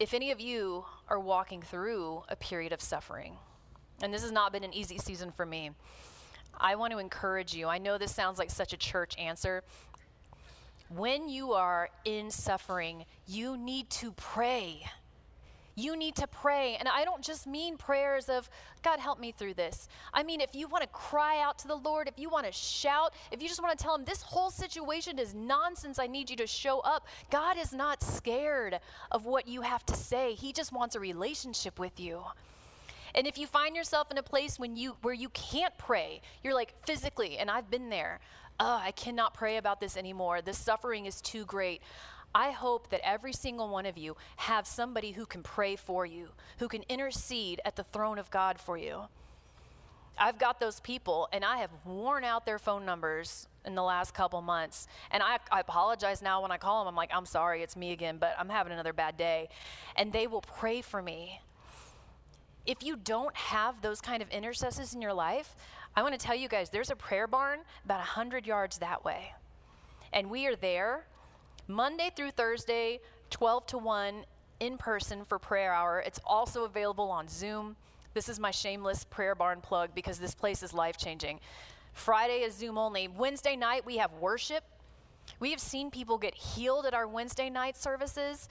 if 0.00 0.14
any 0.14 0.30
of 0.30 0.40
you 0.40 0.86
are 1.08 1.20
walking 1.20 1.60
through 1.60 2.22
a 2.30 2.34
period 2.34 2.72
of 2.72 2.80
suffering, 2.80 3.36
and 4.02 4.12
this 4.12 4.22
has 4.22 4.32
not 4.32 4.50
been 4.50 4.64
an 4.64 4.72
easy 4.72 4.96
season 4.96 5.30
for 5.30 5.44
me, 5.44 5.72
I 6.58 6.74
want 6.74 6.92
to 6.94 6.98
encourage 6.98 7.54
you. 7.54 7.68
I 7.68 7.76
know 7.76 7.98
this 7.98 8.14
sounds 8.14 8.38
like 8.38 8.50
such 8.50 8.72
a 8.72 8.78
church 8.78 9.14
answer. 9.18 9.62
When 10.88 11.28
you 11.28 11.52
are 11.52 11.90
in 12.06 12.30
suffering, 12.30 13.04
you 13.26 13.58
need 13.58 13.90
to 13.90 14.12
pray. 14.12 14.86
You 15.80 15.96
need 15.96 16.14
to 16.16 16.26
pray. 16.26 16.76
And 16.78 16.88
I 16.88 17.04
don't 17.04 17.22
just 17.22 17.46
mean 17.46 17.78
prayers 17.78 18.28
of, 18.28 18.50
God, 18.82 19.00
help 19.00 19.18
me 19.18 19.32
through 19.32 19.54
this. 19.54 19.88
I 20.12 20.22
mean, 20.22 20.40
if 20.40 20.54
you 20.54 20.68
want 20.68 20.82
to 20.82 20.88
cry 20.88 21.40
out 21.40 21.58
to 21.60 21.68
the 21.68 21.76
Lord, 21.76 22.06
if 22.06 22.18
you 22.18 22.28
want 22.28 22.44
to 22.46 22.52
shout, 22.52 23.14
if 23.32 23.40
you 23.40 23.48
just 23.48 23.62
want 23.62 23.76
to 23.78 23.82
tell 23.82 23.94
Him, 23.94 24.04
this 24.04 24.20
whole 24.20 24.50
situation 24.50 25.18
is 25.18 25.34
nonsense, 25.34 25.98
I 25.98 26.06
need 26.06 26.28
you 26.28 26.36
to 26.36 26.46
show 26.46 26.80
up. 26.80 27.06
God 27.30 27.56
is 27.56 27.72
not 27.72 28.02
scared 28.02 28.78
of 29.10 29.24
what 29.24 29.48
you 29.48 29.62
have 29.62 29.86
to 29.86 29.94
say, 29.94 30.34
He 30.34 30.52
just 30.52 30.70
wants 30.72 30.96
a 30.96 31.00
relationship 31.00 31.78
with 31.78 31.98
you. 31.98 32.22
And 33.14 33.26
if 33.26 33.38
you 33.38 33.46
find 33.46 33.74
yourself 33.74 34.10
in 34.10 34.18
a 34.18 34.22
place 34.22 34.58
when 34.58 34.76
you 34.76 34.96
where 35.02 35.14
you 35.14 35.30
can't 35.30 35.76
pray, 35.78 36.20
you're 36.44 36.54
like 36.54 36.74
physically, 36.86 37.38
and 37.38 37.50
I've 37.50 37.70
been 37.70 37.88
there. 37.88 38.20
Oh, 38.62 38.78
I 38.82 38.90
cannot 38.90 39.32
pray 39.32 39.56
about 39.56 39.80
this 39.80 39.96
anymore. 39.96 40.42
This 40.42 40.58
suffering 40.58 41.06
is 41.06 41.22
too 41.22 41.46
great. 41.46 41.80
I 42.34 42.50
hope 42.50 42.90
that 42.90 43.00
every 43.02 43.32
single 43.32 43.70
one 43.70 43.86
of 43.86 43.96
you 43.96 44.16
have 44.36 44.66
somebody 44.66 45.12
who 45.12 45.24
can 45.24 45.42
pray 45.42 45.76
for 45.76 46.04
you, 46.04 46.28
who 46.58 46.68
can 46.68 46.84
intercede 46.86 47.62
at 47.64 47.76
the 47.76 47.82
throne 47.82 48.18
of 48.18 48.30
God 48.30 48.60
for 48.60 48.76
you. 48.76 49.04
I've 50.18 50.38
got 50.38 50.60
those 50.60 50.78
people, 50.80 51.26
and 51.32 51.42
I 51.42 51.56
have 51.56 51.70
worn 51.86 52.22
out 52.22 52.44
their 52.44 52.58
phone 52.58 52.84
numbers 52.84 53.48
in 53.64 53.74
the 53.74 53.82
last 53.82 54.12
couple 54.12 54.42
months. 54.42 54.86
And 55.10 55.22
I, 55.22 55.38
I, 55.50 55.60
apologize 55.60 56.20
now 56.20 56.42
when 56.42 56.50
I 56.50 56.58
call 56.58 56.84
them. 56.84 56.88
I'm 56.88 56.96
like, 56.96 57.10
I'm 57.14 57.24
sorry, 57.24 57.62
it's 57.62 57.76
me 57.76 57.92
again, 57.92 58.18
but 58.18 58.34
I'm 58.38 58.50
having 58.50 58.74
another 58.74 58.92
bad 58.92 59.16
day. 59.16 59.48
And 59.96 60.12
they 60.12 60.26
will 60.26 60.42
pray 60.42 60.82
for 60.82 61.00
me. 61.00 61.40
If 62.66 62.82
you 62.82 62.96
don't 62.96 63.34
have 63.34 63.80
those 63.80 64.02
kind 64.02 64.22
of 64.22 64.28
intercessors 64.28 64.92
in 64.92 65.00
your 65.00 65.14
life, 65.14 65.56
I 65.96 66.02
want 66.02 66.18
to 66.18 66.24
tell 66.24 66.36
you 66.36 66.48
guys 66.48 66.70
there's 66.70 66.90
a 66.90 66.96
prayer 66.96 67.26
barn 67.26 67.60
about 67.84 67.98
100 67.98 68.46
yards 68.46 68.78
that 68.78 69.04
way. 69.04 69.34
And 70.12 70.30
we 70.30 70.46
are 70.46 70.56
there 70.56 71.06
Monday 71.68 72.10
through 72.14 72.30
Thursday, 72.32 73.00
12 73.30 73.66
to 73.66 73.78
1 73.78 74.24
in 74.60 74.76
person 74.76 75.24
for 75.24 75.38
prayer 75.38 75.72
hour. 75.72 76.02
It's 76.04 76.20
also 76.24 76.64
available 76.64 77.10
on 77.10 77.28
Zoom. 77.28 77.76
This 78.14 78.28
is 78.28 78.40
my 78.40 78.50
shameless 78.50 79.04
prayer 79.04 79.34
barn 79.34 79.60
plug 79.60 79.90
because 79.94 80.18
this 80.18 80.34
place 80.34 80.62
is 80.62 80.72
life 80.72 80.96
changing. 80.96 81.40
Friday 81.92 82.42
is 82.42 82.54
Zoom 82.54 82.78
only. 82.78 83.08
Wednesday 83.08 83.56
night, 83.56 83.84
we 83.86 83.96
have 83.98 84.12
worship. 84.14 84.64
We 85.38 85.50
have 85.50 85.60
seen 85.60 85.90
people 85.90 86.18
get 86.18 86.34
healed 86.34 86.86
at 86.86 86.94
our 86.94 87.06
Wednesday 87.06 87.50
night 87.50 87.76
services 87.76 88.48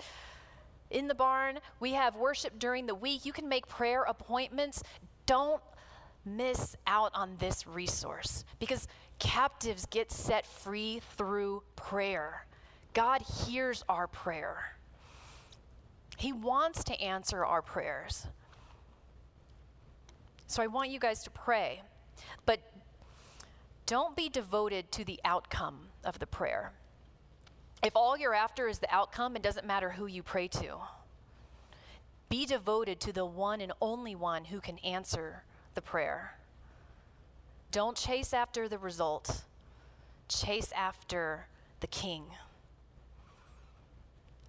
in 0.89 1.07
the 1.07 1.15
barn. 1.15 1.59
We 1.79 1.93
have 1.93 2.15
worship 2.15 2.57
during 2.57 2.85
the 2.85 2.95
week. 2.95 3.25
You 3.25 3.33
can 3.33 3.47
make 3.47 3.67
prayer 3.67 4.03
appointments. 4.03 4.81
Don't 5.25 5.61
miss 6.25 6.75
out 6.87 7.11
on 7.13 7.35
this 7.39 7.65
resource 7.65 8.43
because 8.59 8.87
captives 9.19 9.85
get 9.85 10.11
set 10.11 10.45
free 10.45 11.01
through 11.17 11.63
prayer. 11.75 12.45
God 12.93 13.21
hears 13.21 13.83
our 13.89 14.07
prayer. 14.07 14.75
He 16.17 16.33
wants 16.33 16.83
to 16.85 17.01
answer 17.01 17.45
our 17.45 17.61
prayers. 17.61 18.27
So 20.47 20.63
I 20.63 20.67
want 20.67 20.89
you 20.89 20.99
guys 20.99 21.23
to 21.23 21.29
pray, 21.29 21.81
but 22.45 22.59
don't 23.85 24.15
be 24.15 24.29
devoted 24.29 24.91
to 24.93 25.05
the 25.05 25.19
outcome 25.23 25.79
of 26.03 26.19
the 26.19 26.27
prayer. 26.27 26.73
If 27.83 27.95
all 27.95 28.17
you're 28.17 28.33
after 28.33 28.67
is 28.67 28.79
the 28.79 28.93
outcome, 28.93 29.35
it 29.35 29.43
doesn't 29.43 29.65
matter 29.65 29.91
who 29.91 30.07
you 30.07 30.21
pray 30.21 30.47
to. 30.49 30.77
Be 32.27 32.45
devoted 32.45 32.99
to 33.01 33.13
the 33.13 33.25
one 33.25 33.61
and 33.61 33.71
only 33.79 34.15
one 34.15 34.45
who 34.45 34.59
can 34.59 34.77
answer 34.79 35.43
the 35.75 35.81
prayer. 35.81 36.35
Don't 37.71 37.95
chase 37.95 38.33
after 38.33 38.67
the 38.67 38.77
result, 38.77 39.43
chase 40.27 40.71
after 40.75 41.45
the 41.79 41.87
king. 41.87 42.23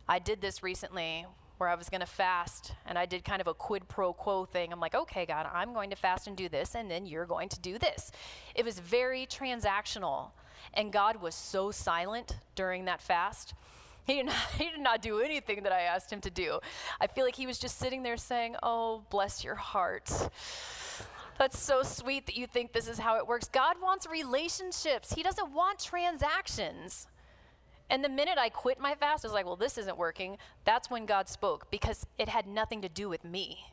I 0.08 0.18
did 0.18 0.40
this 0.40 0.62
recently 0.62 1.26
where 1.58 1.68
I 1.68 1.74
was 1.74 1.90
going 1.90 2.00
to 2.00 2.06
fast 2.06 2.72
and 2.86 2.98
I 2.98 3.04
did 3.04 3.22
kind 3.22 3.40
of 3.40 3.46
a 3.46 3.52
quid 3.52 3.86
pro 3.86 4.14
quo 4.14 4.46
thing. 4.46 4.72
I'm 4.72 4.80
like, 4.80 4.94
okay, 4.94 5.26
God, 5.26 5.46
I'm 5.52 5.74
going 5.74 5.90
to 5.90 5.96
fast 5.96 6.26
and 6.26 6.36
do 6.36 6.48
this, 6.48 6.74
and 6.74 6.90
then 6.90 7.04
you're 7.04 7.26
going 7.26 7.50
to 7.50 7.60
do 7.60 7.78
this. 7.78 8.10
It 8.54 8.64
was 8.64 8.78
very 8.78 9.26
transactional, 9.26 10.30
and 10.72 10.90
God 10.90 11.20
was 11.20 11.34
so 11.34 11.70
silent 11.70 12.38
during 12.54 12.86
that 12.86 13.02
fast. 13.02 13.52
He 14.06 14.14
did, 14.14 14.26
not, 14.26 14.34
he 14.58 14.70
did 14.70 14.80
not 14.80 15.02
do 15.02 15.20
anything 15.20 15.62
that 15.62 15.72
I 15.72 15.82
asked 15.82 16.12
him 16.12 16.20
to 16.22 16.30
do. 16.30 16.60
I 17.00 17.06
feel 17.06 17.24
like 17.24 17.36
he 17.36 17.46
was 17.46 17.58
just 17.58 17.78
sitting 17.78 18.02
there 18.02 18.16
saying, 18.16 18.56
Oh, 18.62 19.02
bless 19.10 19.44
your 19.44 19.54
heart. 19.54 20.10
That's 21.38 21.58
so 21.58 21.82
sweet 21.82 22.26
that 22.26 22.36
you 22.36 22.46
think 22.46 22.72
this 22.72 22.86
is 22.86 22.98
how 22.98 23.16
it 23.16 23.26
works. 23.26 23.48
God 23.48 23.76
wants 23.80 24.06
relationships, 24.06 25.12
He 25.12 25.22
doesn't 25.22 25.52
want 25.52 25.78
transactions. 25.78 27.06
And 27.88 28.04
the 28.04 28.08
minute 28.08 28.38
I 28.38 28.50
quit 28.50 28.78
my 28.78 28.94
fast, 28.94 29.24
I 29.24 29.28
was 29.28 29.32
like, 29.32 29.46
well, 29.46 29.56
this 29.56 29.76
isn't 29.76 29.98
working. 29.98 30.38
That's 30.64 30.88
when 30.90 31.06
God 31.06 31.28
spoke 31.28 31.68
because 31.72 32.06
it 32.18 32.28
had 32.28 32.46
nothing 32.46 32.82
to 32.82 32.88
do 32.88 33.08
with 33.08 33.24
me. 33.24 33.64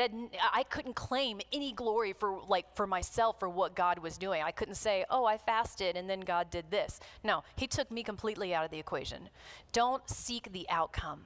Had, 0.00 0.10
I 0.52 0.62
couldn't 0.62 0.94
claim 0.94 1.42
any 1.52 1.70
glory 1.72 2.14
for 2.14 2.40
like 2.48 2.74
for 2.74 2.86
myself 2.86 3.38
for 3.38 3.48
what 3.48 3.74
God 3.74 3.98
was 3.98 4.16
doing. 4.16 4.42
I 4.42 4.50
couldn't 4.50 4.76
say, 4.76 5.04
"Oh, 5.10 5.26
I 5.26 5.36
fasted 5.36 5.96
and 5.96 6.08
then 6.08 6.20
God 6.20 6.50
did 6.50 6.70
this." 6.70 6.98
No, 7.22 7.44
he 7.56 7.66
took 7.66 7.90
me 7.90 8.02
completely 8.02 8.54
out 8.54 8.64
of 8.64 8.70
the 8.70 8.78
equation. 8.78 9.28
Don't 9.72 10.08
seek 10.08 10.50
the 10.52 10.66
outcome. 10.70 11.20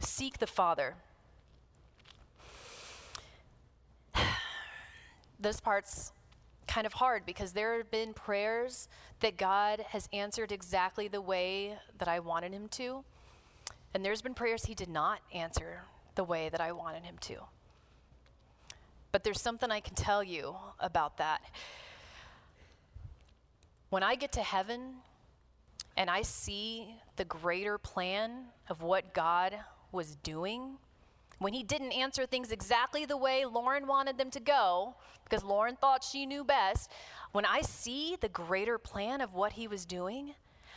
Seek 0.00 0.38
the 0.38 0.46
Father. 0.48 0.96
this 5.38 5.60
part's 5.60 6.12
kind 6.66 6.84
of 6.84 6.94
hard 6.94 7.24
because 7.24 7.52
there 7.52 7.76
have 7.76 7.92
been 7.92 8.12
prayers 8.12 8.88
that 9.20 9.36
God 9.36 9.84
has 9.90 10.08
answered 10.12 10.50
exactly 10.50 11.06
the 11.06 11.20
way 11.20 11.78
that 11.98 12.08
I 12.08 12.18
wanted 12.18 12.52
Him 12.52 12.66
to. 12.70 13.04
And 13.94 14.04
there's 14.04 14.20
been 14.20 14.34
prayers 14.34 14.64
He 14.64 14.74
did 14.74 14.88
not 14.88 15.20
answer 15.32 15.84
the 16.16 16.24
way 16.24 16.48
that 16.48 16.60
I 16.60 16.72
wanted 16.72 17.04
Him 17.04 17.16
to. 17.22 17.36
But 19.12 19.24
there's 19.24 19.40
something 19.40 19.70
I 19.70 19.80
can 19.80 19.94
tell 19.94 20.22
you 20.22 20.56
about 20.80 21.18
that. 21.18 21.40
When 23.88 24.02
I 24.02 24.16
get 24.16 24.32
to 24.32 24.42
heaven 24.42 24.96
and 25.96 26.10
I 26.10 26.22
see 26.22 26.88
the 27.16 27.24
greater 27.24 27.78
plan 27.78 28.46
of 28.68 28.82
what 28.82 29.14
God 29.14 29.56
was 29.92 30.16
doing, 30.16 30.76
when 31.38 31.52
he 31.52 31.62
didn't 31.62 31.92
answer 31.92 32.26
things 32.26 32.50
exactly 32.50 33.04
the 33.04 33.16
way 33.16 33.44
Lauren 33.44 33.86
wanted 33.86 34.18
them 34.18 34.30
to 34.32 34.40
go, 34.40 34.96
because 35.24 35.44
Lauren 35.44 35.76
thought 35.76 36.04
she 36.04 36.26
knew 36.26 36.44
best, 36.44 36.90
when 37.32 37.44
I 37.44 37.60
see 37.62 38.16
the 38.20 38.28
greater 38.28 38.78
plan 38.78 39.20
of 39.20 39.34
what 39.34 39.52
he 39.52 39.68
was 39.68 39.84
doing, 39.84 40.34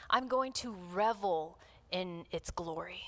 I'm 0.09 0.27
going 0.27 0.53
to 0.53 0.75
revel 0.93 1.57
in 1.91 2.25
its 2.31 2.51
glory. 2.51 3.03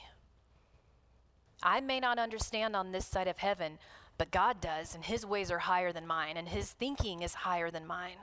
I 1.63 1.81
may 1.81 1.99
not 1.99 2.19
understand 2.19 2.75
on 2.75 2.91
this 2.91 3.05
side 3.05 3.27
of 3.27 3.37
heaven, 3.37 3.77
But 4.21 4.29
God 4.29 4.61
does, 4.61 4.93
and 4.93 5.03
His 5.03 5.25
ways 5.25 5.49
are 5.49 5.57
higher 5.57 5.91
than 5.91 6.05
mine, 6.05 6.37
and 6.37 6.47
His 6.47 6.71
thinking 6.73 7.23
is 7.23 7.33
higher 7.33 7.71
than 7.71 7.87
mine. 7.87 8.17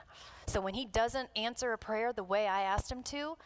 So 0.47 0.61
when 0.61 0.75
He 0.75 0.85
doesn't 0.85 1.29
answer 1.35 1.73
a 1.73 1.77
prayer 1.77 2.13
the 2.13 2.23
way 2.23 2.47
I 2.47 2.63
asked 2.63 2.89
Him 2.89 3.03
to, 3.03 3.37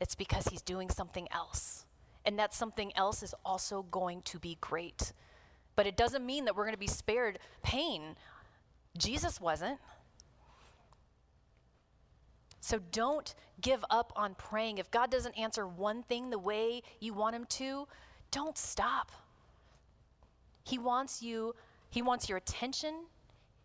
it's 0.00 0.16
because 0.16 0.48
He's 0.48 0.62
doing 0.62 0.90
something 0.90 1.28
else. 1.30 1.84
And 2.24 2.40
that 2.40 2.52
something 2.52 2.90
else 2.96 3.22
is 3.22 3.36
also 3.44 3.84
going 3.84 4.22
to 4.22 4.40
be 4.40 4.58
great. 4.60 5.12
But 5.76 5.86
it 5.86 5.96
doesn't 5.96 6.26
mean 6.26 6.44
that 6.46 6.56
we're 6.56 6.64
going 6.64 6.74
to 6.74 6.78
be 6.78 6.88
spared 6.88 7.38
pain. 7.62 8.16
Jesus 8.98 9.40
wasn't. 9.40 9.78
So 12.60 12.80
don't 12.90 13.32
give 13.60 13.84
up 13.90 14.12
on 14.16 14.34
praying. 14.34 14.78
If 14.78 14.90
God 14.90 15.08
doesn't 15.08 15.38
answer 15.38 15.68
one 15.68 16.02
thing 16.02 16.30
the 16.30 16.38
way 16.40 16.82
you 16.98 17.14
want 17.14 17.36
Him 17.36 17.44
to, 17.50 17.86
don't 18.36 18.58
stop. 18.58 19.12
He 20.62 20.76
wants 20.76 21.22
you, 21.22 21.54
He 21.88 22.02
wants 22.02 22.28
your 22.28 22.36
attention, 22.36 23.06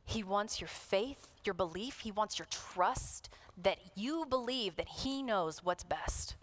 He 0.06 0.24
wants 0.24 0.62
your 0.62 0.70
faith, 0.70 1.28
your 1.44 1.54
belief, 1.54 2.00
He 2.00 2.12
wants 2.12 2.40
your 2.40 2.48
trust 2.50 3.30
that 3.62 3.80
you 3.96 4.26
believe 4.30 4.78
that 4.78 4.88
He 4.88 5.22
knows 5.22 5.62
what's 5.62 5.84
best. 5.84 6.36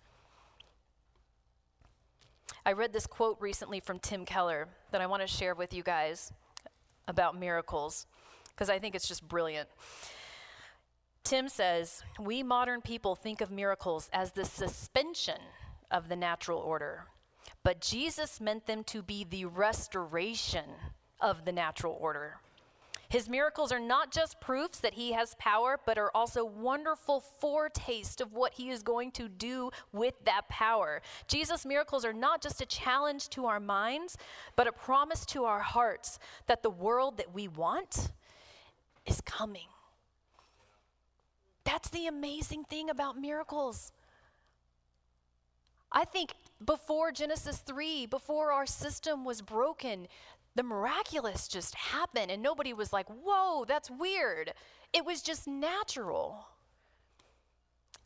I 2.67 2.73
read 2.73 2.93
this 2.93 3.07
quote 3.07 3.39
recently 3.41 3.81
from 3.81 3.99
Tim 3.99 4.27
Keller 4.27 4.69
that 4.91 5.01
I 5.01 5.07
want 5.07 5.23
to 5.23 5.27
share 5.27 5.55
with 5.55 5.73
you 5.73 5.83
guys 5.83 6.31
about 7.07 7.39
miracles 7.39 8.05
because 8.51 8.69
I 8.69 8.79
think 8.79 8.95
it's 8.95 9.09
just 9.09 9.27
brilliant. 9.27 9.71
Tim 11.25 11.49
says, 11.49 12.03
We 12.21 12.43
modern 12.43 12.83
people 12.83 13.15
think 13.15 13.41
of 13.41 13.51
miracles 13.51 14.11
as 14.13 14.33
the 14.33 14.45
suspension 14.45 15.41
of 15.91 16.11
the 16.11 16.17
natural 16.17 16.59
order, 16.59 17.07
but 17.69 17.83
Jesus 17.83 18.41
meant 18.41 18.65
them 18.65 18.83
to 18.85 19.03
be 19.03 19.27
the 19.29 19.45
restoration 19.45 20.65
of 21.21 21.45
the 21.45 21.53
natural 21.53 21.99
order. 22.01 22.39
His 23.11 23.29
miracles 23.29 23.73
are 23.73 23.79
not 23.79 24.11
just 24.11 24.41
proofs 24.41 24.81
that 24.81 24.95
he 24.95 25.13
has 25.13 25.37
power, 25.39 25.79
but 25.85 25.99
are 25.99 26.11
also 26.15 26.47
wonderful 26.47 27.21
foretaste 27.21 28.23
of 28.23 28.33
what 28.33 28.55
he 28.55 28.71
is 28.71 28.83
going 28.83 29.11
to 29.11 29.29
do 29.29 29.71
with 29.93 30.15
that 30.25 30.49
power. 30.49 31.03
Jesus' 31.27 31.67
miracles 31.67 32.07
are 32.07 32.15
not 32.15 32.41
just 32.41 32.63
a 32.63 32.65
challenge 32.65 33.29
to 33.29 33.45
our 33.45 33.61
minds, 33.61 34.17
but 34.57 34.67
a 34.67 34.73
promise 34.73 35.27
to 35.27 35.45
our 35.45 35.61
hearts 35.61 36.19
that 36.47 36.63
the 36.63 36.71
world 36.71 37.19
that 37.19 37.35
we 37.35 37.49
want 37.49 38.13
is 39.05 39.21
coming. 39.21 39.69
That's 41.65 41.91
the 41.91 42.07
amazing 42.07 42.65
thing 42.65 42.89
about 42.89 43.21
miracles. 43.21 43.93
I 45.93 46.07
think 46.07 46.33
before 46.65 47.13
Genesis 47.13 47.59
3, 47.59 48.07
before 48.07 48.53
our 48.53 48.67
system 48.67 49.25
was 49.25 49.43
broken, 49.43 50.09
the 50.55 50.63
miraculous 50.63 51.47
just 51.47 51.75
happened 51.75 52.31
and 52.31 52.43
nobody 52.43 52.73
was 52.73 52.93
like, 52.93 53.07
whoa, 53.09 53.65
that's 53.65 53.91
weird. 53.91 54.53
It 54.93 55.05
was 55.05 55.23
just 55.23 55.47
natural. 55.47 56.47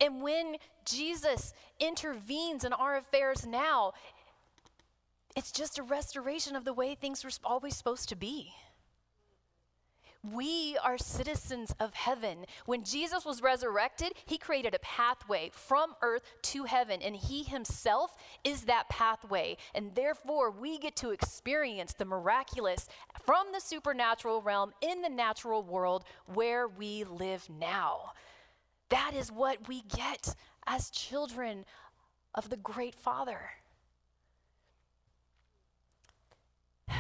And 0.01 0.21
when 0.21 0.57
Jesus 0.85 1.55
intervenes 1.81 2.65
in 2.65 2.73
our 2.73 2.97
affairs 2.97 3.47
now, 3.47 3.93
it's 5.35 5.53
just 5.53 5.79
a 5.79 5.83
restoration 5.83 6.57
of 6.57 6.65
the 6.65 6.75
way 6.75 6.95
things 6.95 7.25
were 7.25 7.31
always 7.45 7.77
supposed 7.77 8.09
to 8.11 8.17
be. 8.17 8.53
We 10.23 10.77
are 10.85 10.99
citizens 10.99 11.75
of 11.81 11.95
heaven. 11.95 12.47
When 12.65 12.85
Jesus 12.85 13.25
was 13.25 13.43
resurrected, 13.43 14.13
he 14.25 14.39
created 14.39 14.73
a 14.73 14.79
pathway 14.79 15.51
from 15.53 15.97
earth 16.01 16.23
to 16.43 16.63
heaven, 16.65 17.03
and 17.03 17.17
he 17.17 17.43
himself 17.43 18.15
is 18.45 18.63
that 18.63 18.89
pathway. 18.89 19.57
And 19.75 19.93
therefore, 19.97 20.53
we 20.53 20.79
get 20.79 20.95
to 20.97 21.11
experience 21.11 21.93
the 21.93 22.05
miraculous 22.05 22.89
from 23.25 23.49
the 23.53 23.61
supernatural 23.61 24.43
realm 24.43 24.73
in 24.81 25.03
the 25.03 25.09
natural 25.09 25.65
world 25.65 26.05
where 26.27 26.69
we 26.69 27.03
live 27.03 27.49
now. 27.51 28.13
That 28.91 29.15
is 29.17 29.33
what 29.33 29.67
we 29.67 29.83
get 29.97 30.37
as 30.69 30.91
children 30.91 31.65
of 32.37 32.49
the 32.49 32.59
great 32.59 32.95
Father. 32.95 33.41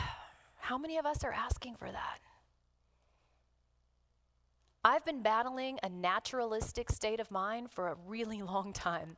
How 0.59 0.77
many 0.77 0.99
of 0.99 1.07
us 1.07 1.23
are 1.23 1.33
asking 1.33 1.77
for 1.77 1.89
that? 1.89 2.19
I've 4.85 5.05
been 5.05 5.23
battling 5.23 5.79
a 5.83 5.88
naturalistic 5.88 6.90
state 6.90 7.21
of 7.21 7.31
mind 7.31 7.71
for 7.71 7.88
a 7.88 7.97
really 8.07 8.42
long 8.42 8.73
time. 8.73 9.16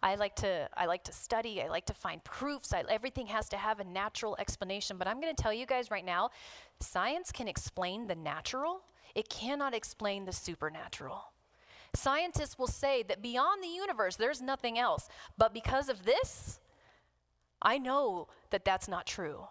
I 0.00 0.14
like 0.14 0.36
to 0.36 0.68
I 0.76 0.86
like 0.86 1.02
to 1.04 1.12
study, 1.12 1.60
I 1.60 1.68
like 1.68 1.86
to 1.86 1.94
find 1.94 2.22
proofs. 2.22 2.72
I, 2.72 2.84
everything 2.88 3.26
has 3.26 3.48
to 3.48 3.56
have 3.56 3.80
a 3.80 3.84
natural 3.84 4.36
explanation, 4.38 4.96
but 4.96 5.08
I'm 5.08 5.20
going 5.20 5.34
to 5.34 5.42
tell 5.42 5.52
you 5.52 5.66
guys 5.66 5.90
right 5.90 6.04
now, 6.04 6.30
science 6.78 7.32
can 7.32 7.48
explain 7.48 8.06
the 8.06 8.14
natural, 8.14 8.82
it 9.16 9.28
cannot 9.28 9.74
explain 9.74 10.24
the 10.24 10.32
supernatural. 10.32 11.32
Scientists 11.94 12.58
will 12.58 12.68
say 12.68 13.02
that 13.04 13.22
beyond 13.22 13.62
the 13.62 13.68
universe 13.68 14.14
there's 14.14 14.40
nothing 14.40 14.78
else, 14.78 15.08
but 15.36 15.52
because 15.52 15.88
of 15.88 16.04
this, 16.04 16.60
I 17.60 17.78
know 17.78 18.28
that 18.50 18.64
that's 18.64 18.86
not 18.86 19.04
true. 19.04 19.48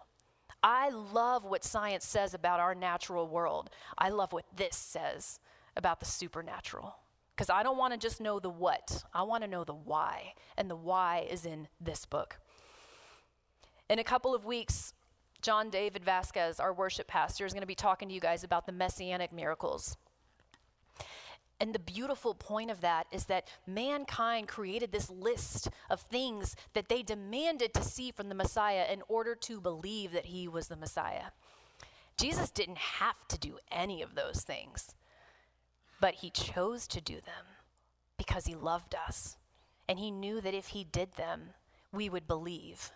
I 0.70 0.90
love 0.90 1.46
what 1.46 1.64
science 1.64 2.06
says 2.06 2.34
about 2.34 2.60
our 2.60 2.76
natural 2.76 3.26
world. 3.26 3.70
I 3.98 4.10
love 4.10 4.34
what 4.34 4.44
this 4.54 4.76
says 4.76 5.40
about 5.78 6.02
the 6.02 6.06
supernatural. 6.06 6.94
Because 7.34 7.50
I 7.50 7.64
don't 7.64 7.78
want 7.78 7.94
to 7.94 7.98
just 7.98 8.20
know 8.20 8.42
the 8.42 8.50
what, 8.50 9.02
I 9.14 9.24
want 9.24 9.46
to 9.46 9.50
know 9.50 9.64
the 9.64 9.74
why. 9.74 10.34
And 10.58 10.70
the 10.70 10.76
why 10.76 11.26
is 11.32 11.46
in 11.46 11.70
this 11.80 12.06
book. 12.06 12.40
In 13.90 14.00
a 14.00 14.04
couple 14.04 14.36
of 14.36 14.44
weeks, 14.44 14.94
John 15.42 15.70
David 15.70 16.04
Vasquez, 16.04 16.60
our 16.60 16.74
worship 16.74 17.08
pastor, 17.08 17.46
is 17.46 17.54
going 17.54 17.62
to 17.62 17.66
be 17.66 17.74
talking 17.74 18.10
to 18.10 18.14
you 18.14 18.20
guys 18.20 18.44
about 18.44 18.66
the 18.66 18.74
messianic 18.74 19.32
miracles. 19.32 19.96
And 21.60 21.74
the 21.74 21.80
beautiful 21.80 22.36
point 22.36 22.70
of 22.70 22.82
that 22.82 23.08
is 23.12 23.26
that 23.26 23.48
mankind 23.66 24.48
created 24.48 24.92
this 24.92 25.10
list 25.10 25.70
of 25.90 26.02
things 26.02 26.56
that 26.74 26.88
they 26.88 27.02
demanded 27.02 27.74
to 27.74 27.84
see 27.84 28.12
from 28.12 28.30
the 28.30 28.36
Messiah 28.36 28.86
in 28.92 29.02
order 29.08 29.34
to 29.34 29.60
believe 29.60 30.12
that 30.12 30.26
he 30.26 30.48
was 30.48 30.68
the 30.68 30.76
Messiah. 30.76 31.32
Jesus 32.16 32.52
didn't 32.52 32.78
have 32.78 33.28
to 33.30 33.40
do 33.40 33.58
any 33.72 34.02
of 34.02 34.16
those 34.16 34.42
things, 34.42 34.96
but 36.00 36.16
he 36.16 36.30
chose 36.30 36.88
to 36.88 37.02
do 37.02 37.16
them 37.16 37.46
because 38.18 38.46
he 38.46 38.56
loved 38.56 38.96
us. 38.96 39.38
And 39.90 39.98
he 40.00 40.12
knew 40.12 40.42
that 40.42 40.54
if 40.54 40.68
he 40.68 40.84
did 40.84 41.16
them, 41.16 41.52
we 41.92 42.10
would 42.10 42.28
believe. 42.28 42.92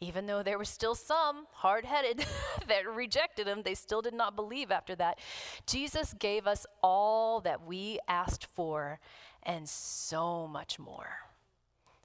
Even 0.00 0.26
though 0.26 0.42
there 0.42 0.56
were 0.56 0.64
still 0.64 0.94
some 0.94 1.46
hard 1.52 1.84
headed 1.84 2.24
that 2.68 2.88
rejected 2.88 3.46
him, 3.46 3.62
they 3.62 3.74
still 3.74 4.00
did 4.00 4.14
not 4.14 4.34
believe 4.34 4.70
after 4.70 4.94
that. 4.96 5.18
Jesus 5.66 6.14
gave 6.18 6.46
us 6.46 6.66
all 6.82 7.40
that 7.40 7.66
we 7.66 7.98
asked 8.08 8.46
for 8.46 8.98
and 9.42 9.68
so 9.68 10.46
much 10.46 10.78
more. 10.78 11.10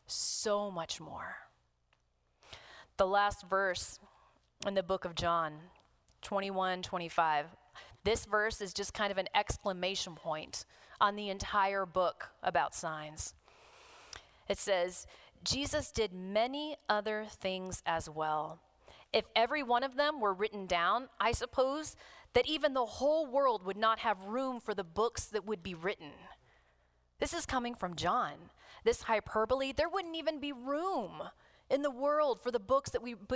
So 0.08 0.70
much 0.70 1.00
more. 1.00 1.38
The 2.98 3.08
last 3.08 3.48
verse 3.50 4.00
in 4.68 4.74
the 4.74 4.84
book 4.84 5.06
of 5.06 5.16
John, 5.16 5.54
21 6.22 6.82
25. 6.82 7.46
This 8.04 8.26
verse 8.26 8.62
is 8.62 8.74
just 8.74 8.94
kind 8.94 9.12
of 9.12 9.18
an 9.18 9.30
exclamation 9.34 10.16
point 10.16 10.66
on 11.00 11.16
the 11.16 11.30
entire 11.30 11.86
book 11.86 12.30
about 12.44 12.76
signs. 12.76 13.34
It 14.48 14.60
says, 14.60 15.08
Jesus 15.44 15.92
did 15.92 16.14
many 16.14 16.76
other 16.90 17.26
things 17.30 17.84
as 17.86 18.10
well. 18.10 18.60
If 19.14 19.26
every 19.36 19.64
one 19.64 19.84
of 19.84 19.96
them 19.96 20.20
were 20.20 20.34
written 20.34 20.66
down, 20.66 21.08
I 21.20 21.32
suppose 21.32 21.96
that 22.34 22.48
even 22.48 22.74
the 22.74 22.86
whole 22.86 23.26
world 23.26 23.66
would 23.66 23.78
not 23.78 24.00
have 24.00 24.26
room 24.26 24.60
for 24.60 24.74
the 24.74 24.84
books 24.84 25.26
that 25.28 25.46
would 25.46 25.64
be 25.64 25.74
written. 25.74 26.12
This 27.20 27.34
is 27.34 27.46
coming 27.46 27.76
from 27.76 27.96
John. 27.96 28.34
This 28.84 29.04
hyperbole, 29.04 29.72
there 29.72 29.88
wouldn't 29.88 30.18
even 30.18 30.40
be 30.40 30.52
room 30.52 31.22
in 31.70 31.82
the 31.82 31.90
world 31.90 32.42
for 32.42 32.52
the 32.52 32.60
books 32.60 32.92
that 32.92 33.02
would 33.02 33.28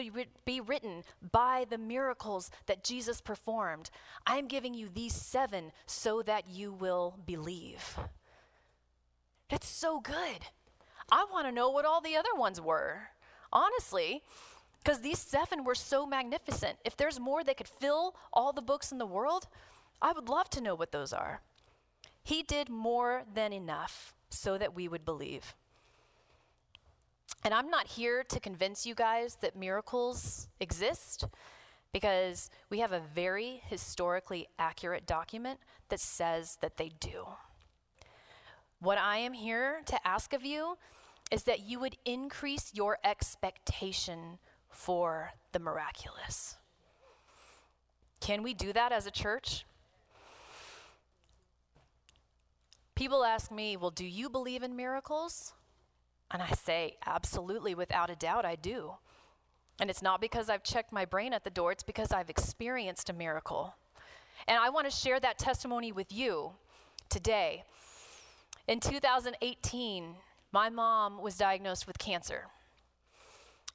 be 0.46 0.62
written 0.62 1.04
by 1.32 1.66
the 1.70 1.78
miracles 1.78 2.52
that 2.66 2.84
Jesus 2.84 3.22
performed. 3.22 3.90
I'm 4.28 4.48
giving 4.48 4.74
you 4.74 4.90
these 4.90 5.16
seven 5.16 5.72
so 5.86 6.22
that 6.24 6.50
you 6.50 6.74
will 6.74 7.18
believe. 7.26 7.98
That's 9.50 9.68
so 9.68 10.00
good. 10.00 10.46
I 11.12 11.26
want 11.32 11.48
to 11.48 11.52
know 11.52 11.70
what 11.70 11.86
all 11.86 12.02
the 12.02 12.16
other 12.16 12.36
ones 12.36 12.62
were, 12.62 13.10
honestly, 13.52 14.22
because 14.84 15.02
these 15.02 15.20
seven 15.20 15.64
were 15.64 15.76
so 15.76 16.06
magnificent. 16.06 16.78
If 16.86 16.96
there's 16.96 17.20
more 17.20 17.44
that 17.44 17.58
could 17.58 17.68
fill 17.68 18.16
all 18.32 18.54
the 18.54 18.62
books 18.62 18.92
in 18.92 18.98
the 18.98 19.06
world, 19.06 19.48
I 20.02 20.12
would 20.12 20.30
love 20.30 20.50
to 20.52 20.62
know 20.62 20.76
what 20.76 20.92
those 20.92 21.14
are. 21.14 21.42
He 22.24 22.44
did 22.44 22.70
more 22.70 23.24
than 23.34 23.54
enough 23.54 24.14
so 24.30 24.58
that 24.58 24.76
we 24.76 24.88
would 24.88 25.06
believe. 25.06 25.56
And 27.44 27.54
I'm 27.54 27.70
not 27.70 27.88
here 27.88 28.24
to 28.24 28.40
convince 28.40 28.86
you 28.86 28.94
guys 28.94 29.38
that 29.42 29.56
miracles 29.56 30.48
exist 30.60 31.26
because 31.92 32.50
we 32.70 32.80
have 32.80 32.92
a 32.92 33.02
very 33.16 33.62
historically 33.66 34.48
accurate 34.60 35.08
document 35.08 35.60
that 35.90 36.00
says 36.00 36.58
that 36.62 36.78
they 36.78 36.92
do. 37.00 37.26
What 38.80 38.98
I 38.98 39.18
am 39.18 39.34
here 39.34 39.82
to 39.88 40.08
ask 40.08 40.34
of 40.34 40.46
you 40.46 40.78
is 41.32 41.44
that 41.44 41.62
you 41.62 41.80
would 41.80 41.96
increase 42.06 42.72
your 42.74 42.98
expectation 43.04 44.40
for 44.70 45.32
the 45.52 45.60
miraculous. 45.60 46.58
Can 48.20 48.44
we 48.44 48.54
do 48.54 48.74
that 48.74 48.92
as 48.92 49.06
a 49.06 49.12
church? 49.12 49.66
People 52.96 53.24
ask 53.24 53.52
me, 53.52 53.78
Well, 53.78 53.92
do 53.92 54.06
you 54.06 54.30
believe 54.30 54.62
in 54.62 54.76
miracles? 54.76 55.54
And 56.32 56.42
I 56.42 56.52
say, 56.52 56.98
Absolutely, 57.06 57.74
without 57.74 58.10
a 58.10 58.16
doubt, 58.16 58.46
I 58.46 58.56
do. 58.56 58.94
And 59.80 59.90
it's 59.90 60.02
not 60.02 60.20
because 60.20 60.50
I've 60.50 60.64
checked 60.64 60.92
my 60.92 61.06
brain 61.06 61.34
at 61.34 61.44
the 61.44 61.50
door, 61.50 61.72
it's 61.72 61.84
because 61.84 62.12
I've 62.12 62.30
experienced 62.30 63.10
a 63.10 63.14
miracle. 63.14 63.74
And 64.48 64.58
I 64.58 64.70
want 64.70 64.90
to 64.90 64.96
share 64.96 65.20
that 65.20 65.38
testimony 65.38 65.92
with 65.92 66.12
you 66.12 66.52
today. 67.10 67.64
In 68.68 68.80
2018, 68.80 70.16
my 70.52 70.70
mom 70.70 71.22
was 71.22 71.38
diagnosed 71.38 71.88
with 71.88 71.98
cancer. 71.98 72.48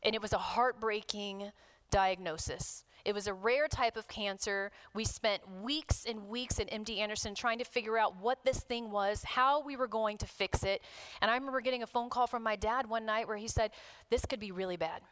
And 0.02 0.14
it 0.14 0.22
was 0.22 0.32
a 0.32 0.38
heartbreaking 0.38 1.50
diagnosis. 1.90 2.84
It 3.04 3.14
was 3.14 3.26
a 3.26 3.34
rare 3.34 3.68
type 3.68 3.96
of 3.96 4.08
cancer. 4.08 4.72
We 4.94 5.04
spent 5.04 5.42
weeks 5.62 6.06
and 6.08 6.28
weeks 6.28 6.58
at 6.58 6.70
MD 6.70 6.98
Anderson 6.98 7.34
trying 7.34 7.58
to 7.58 7.64
figure 7.64 7.98
out 7.98 8.16
what 8.16 8.44
this 8.44 8.60
thing 8.60 8.90
was, 8.90 9.22
how 9.24 9.62
we 9.62 9.76
were 9.76 9.86
going 9.86 10.16
to 10.18 10.26
fix 10.26 10.64
it. 10.64 10.82
And 11.20 11.30
I 11.30 11.34
remember 11.34 11.60
getting 11.60 11.82
a 11.82 11.86
phone 11.86 12.08
call 12.08 12.26
from 12.26 12.42
my 12.42 12.56
dad 12.56 12.88
one 12.88 13.04
night 13.04 13.28
where 13.28 13.36
he 13.36 13.48
said, 13.48 13.72
This 14.08 14.24
could 14.24 14.40
be 14.40 14.52
really 14.52 14.76
bad. 14.76 15.02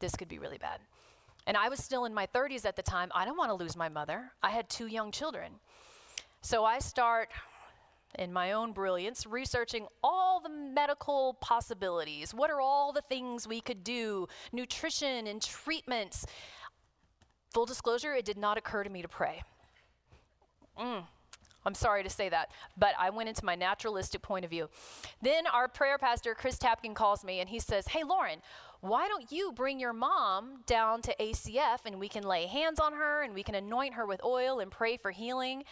This 0.00 0.16
could 0.16 0.28
be 0.28 0.38
really 0.38 0.58
bad. 0.58 0.80
And 1.46 1.56
I 1.56 1.68
was 1.68 1.84
still 1.84 2.06
in 2.06 2.14
my 2.14 2.26
30s 2.26 2.64
at 2.64 2.76
the 2.76 2.82
time. 2.82 3.10
I 3.14 3.26
don't 3.26 3.36
want 3.36 3.50
to 3.50 3.54
lose 3.54 3.76
my 3.76 3.90
mother. 3.90 4.32
I 4.42 4.50
had 4.50 4.70
two 4.70 4.86
young 4.86 5.12
children. 5.12 5.52
So 6.40 6.64
I 6.64 6.78
start 6.78 7.28
in 8.18 8.32
my 8.32 8.52
own 8.52 8.72
brilliance, 8.72 9.26
researching 9.26 9.86
all 10.02 10.40
the 10.40 10.48
medical 10.48 11.34
possibilities. 11.40 12.32
What 12.32 12.50
are 12.50 12.60
all 12.60 12.92
the 12.92 13.02
things 13.02 13.46
we 13.46 13.60
could 13.60 13.84
do? 13.84 14.28
Nutrition 14.52 15.26
and 15.26 15.40
treatments. 15.42 16.26
Full 17.52 17.66
disclosure, 17.66 18.14
it 18.14 18.24
did 18.24 18.38
not 18.38 18.58
occur 18.58 18.84
to 18.84 18.90
me 18.90 19.02
to 19.02 19.08
pray. 19.08 19.42
Mm, 20.78 21.04
I'm 21.64 21.74
sorry 21.74 22.02
to 22.02 22.10
say 22.10 22.28
that, 22.28 22.50
but 22.76 22.94
I 22.98 23.10
went 23.10 23.28
into 23.28 23.44
my 23.44 23.54
naturalistic 23.54 24.22
point 24.22 24.44
of 24.44 24.50
view. 24.50 24.68
Then 25.22 25.46
our 25.46 25.68
prayer 25.68 25.98
pastor, 25.98 26.34
Chris 26.34 26.58
Tapkin, 26.58 26.94
calls 26.94 27.24
me 27.24 27.40
and 27.40 27.48
he 27.48 27.58
says, 27.58 27.86
Hey, 27.88 28.04
Lauren, 28.04 28.40
why 28.80 29.08
don't 29.08 29.32
you 29.32 29.52
bring 29.52 29.80
your 29.80 29.94
mom 29.94 30.62
down 30.66 31.00
to 31.02 31.14
ACF 31.18 31.78
and 31.86 31.98
we 31.98 32.08
can 32.08 32.22
lay 32.22 32.46
hands 32.46 32.78
on 32.80 32.92
her 32.92 33.22
and 33.22 33.32
we 33.32 33.42
can 33.42 33.54
anoint 33.54 33.94
her 33.94 34.06
with 34.06 34.22
oil 34.22 34.60
and 34.60 34.70
pray 34.70 34.98
for 34.98 35.10
healing? 35.10 35.64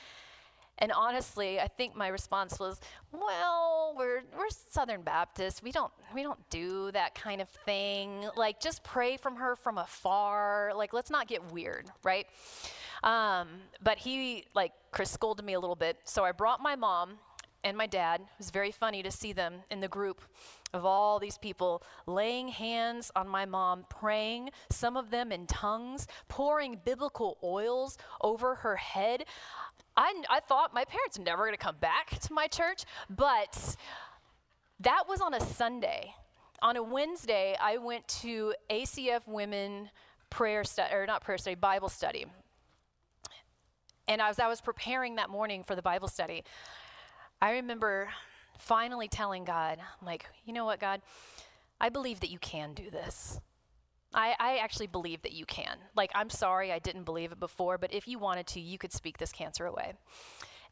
And 0.83 0.91
honestly, 0.91 1.61
I 1.61 1.69
think 1.69 1.95
my 1.95 2.09
response 2.09 2.59
was, 2.59 2.81
"Well, 3.13 3.95
we're 3.97 4.25
we're 4.37 4.51
Southern 4.51 5.03
Baptists. 5.03 5.63
We 5.63 5.71
don't 5.71 5.93
we 6.13 6.25
don't 6.25 6.41
do 6.51 6.91
that 6.91 7.15
kind 7.15 7.41
of 7.41 7.49
thing. 7.49 8.29
Like 8.35 8.61
just 8.61 8.83
pray 8.83 9.17
from 9.17 9.37
her 9.37 9.55
from 9.55 9.79
afar. 9.79 10.73
Like 10.75 10.93
let's 10.93 11.09
not 11.09 11.29
get 11.29 11.53
weird, 11.53 11.87
right?" 12.03 12.27
Um, 13.05 13.47
but 13.81 13.97
he 13.97 14.45
like 14.55 14.73
Chris 14.91 15.13
scolded 15.13 15.45
me 15.45 15.53
a 15.53 15.61
little 15.61 15.77
bit, 15.77 15.99
so 16.03 16.25
I 16.25 16.33
brought 16.33 16.61
my 16.61 16.75
mom 16.75 17.19
and 17.65 17.77
my 17.77 17.87
dad. 17.87 18.21
It 18.21 18.27
was 18.39 18.51
very 18.51 18.73
funny 18.73 19.03
to 19.03 19.11
see 19.11 19.33
them 19.33 19.63
in 19.71 19.81
the 19.81 19.89
group 19.89 20.21
of 20.73 20.85
all 20.85 21.19
these 21.19 21.39
people 21.39 21.83
laying 22.07 22.49
hands 22.49 23.11
on 23.15 23.29
my 23.29 23.45
mom, 23.45 23.85
praying, 23.89 24.51
some 24.71 24.97
of 24.97 25.11
them 25.11 25.33
in 25.33 25.47
tongues, 25.47 26.07
pouring 26.29 26.81
biblical 26.85 27.39
oils 27.43 27.99
over 28.21 28.57
her 28.57 28.77
head. 28.77 29.25
I, 29.97 30.23
I 30.31 30.41
thought 30.41 30.75
my 30.75 30.85
parents 30.85 31.19
are 31.19 31.23
never 31.23 31.45
going 31.45 31.53
to 31.53 31.63
come 31.63 31.77
back 31.81 32.19
to 32.21 32.33
my 32.33 32.47
church, 32.47 32.85
but 33.11 33.77
that 34.81 35.05
was 35.09 35.21
on 35.21 35.35
a 35.35 35.41
Sunday. 35.41 36.15
On 36.63 36.77
a 36.77 36.83
Wednesday, 36.83 37.57
I 37.61 37.77
went 37.77 38.07
to 38.23 38.55
ACF 38.71 39.27
Women 39.27 39.91
prayer 40.31 40.65
study, 40.65 40.95
or 40.95 41.07
not 41.07 41.23
prayer 41.23 41.39
study, 41.39 41.57
Bible 41.57 41.89
study. 41.89 42.25
And 44.09 44.21
as 44.21 44.39
I 44.39 44.49
was 44.49 44.61
preparing 44.61 45.17
that 45.17 45.31
morning 45.31 45.63
for 45.63 45.75
the 45.77 45.83
Bible 45.83 46.09
study, 46.09 46.45
I 47.43 47.55
remember 47.55 48.09
finally 48.57 49.09
telling 49.09 49.45
God, 49.45 49.81
like, 50.01 50.27
you 50.47 50.53
know 50.53 50.65
what, 50.65 50.79
God? 50.79 51.03
I 51.81 51.89
believe 51.89 52.21
that 52.21 52.31
you 52.31 52.39
can 52.39 52.73
do 52.73 52.89
this. 52.89 53.41
I, 54.15 54.37
I 54.39 54.59
actually 54.59 54.87
believe 54.87 55.23
that 55.23 55.33
you 55.33 55.45
can. 55.45 55.77
Like, 55.97 56.13
I'm 56.15 56.31
sorry 56.31 56.71
I 56.71 56.79
didn't 56.79 57.03
believe 57.03 57.33
it 57.33 57.41
before, 57.41 57.79
but 57.79 57.93
if 57.93 58.07
you 58.07 58.21
wanted 58.21 58.47
to, 58.49 58.61
you 58.61 58.79
could 58.79 58.93
speak 58.93 59.19
this 59.19 59.33
cancer 59.33 59.67
away. 59.67 59.95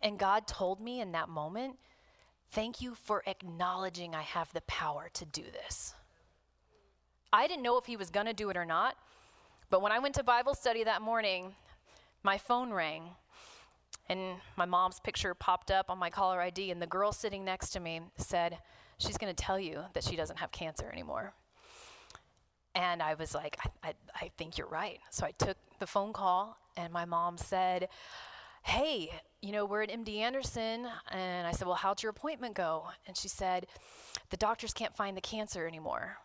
And 0.01 0.17
God 0.17 0.47
told 0.47 0.81
me 0.81 1.01
in 1.01 1.11
that 1.11 1.29
moment, 1.29 1.77
thank 2.53 2.81
you 2.81 2.95
for 2.95 3.25
acknowledging 3.27 4.15
I 4.15 4.23
have 4.23 4.53
the 4.53 4.61
power 4.63 5.09
to 5.15 5.27
do 5.27 5.43
this. 5.43 5.95
I 7.33 7.49
didn't 7.49 7.65
know 7.65 7.79
if 7.79 7.87
he 7.87 7.97
was 7.97 8.11
going 8.11 8.27
to 8.27 8.33
do 8.33 8.49
it 8.49 8.57
or 8.57 8.65
not, 8.65 8.95
but 9.71 9.83
when 9.83 9.91
I 9.91 9.99
went 9.99 10.15
to 10.17 10.23
Bible 10.23 10.55
study 10.55 10.85
that 10.85 11.03
morning, 11.03 11.57
my 12.23 12.39
phone 12.39 12.73
rang 12.73 13.17
and 14.09 14.37
my 14.57 14.67
mom's 14.67 14.99
picture 15.01 15.35
popped 15.35 15.71
up 15.71 15.87
on 15.89 15.99
my 15.99 16.11
caller 16.11 16.41
ID, 16.41 16.71
and 16.71 16.83
the 16.83 16.87
girl 16.87 17.13
sitting 17.13 17.45
next 17.45 17.71
to 17.71 17.81
me 17.81 18.01
said, 18.17 18.59
She's 18.99 19.17
going 19.17 19.35
to 19.35 19.45
tell 19.45 19.59
you 19.59 19.85
that 19.95 20.05
she 20.05 20.15
doesn't 20.15 20.41
have 20.41 20.53
cancer 20.53 20.91
anymore. 20.93 21.33
And 22.75 23.03
I 23.03 23.15
was 23.15 23.35
like, 23.35 23.57
I, 23.65 23.89
I, 23.89 23.95
I, 24.15 24.31
think 24.37 24.59
you're 24.59 24.69
right. 24.69 24.99
So 25.11 25.25
I 25.25 25.31
took 25.33 25.57
the 25.79 25.87
phone 25.87 26.13
call, 26.13 26.59
and 26.77 26.93
my 26.93 27.07
mom 27.07 27.39
said, 27.39 27.89
Hey, 28.63 29.11
you 29.41 29.53
know, 29.53 29.65
we're 29.65 29.83
at 29.83 29.91
MD 29.91 30.19
Anderson. 30.19 30.87
And 31.11 31.47
I 31.47 31.53
said, 31.53 31.67
Well, 31.67 31.77
how'd 31.77 32.03
your 32.03 32.11
appointment 32.11 32.55
go? 32.55 32.89
And 33.07 33.17
she 33.17 33.29
said, 33.29 33.67
The 34.31 34.37
doctors 34.37 34.75
can't 34.75 34.95
find 34.95 35.17
the 35.17 35.23
cancer 35.23 35.67
anymore. 35.67 36.19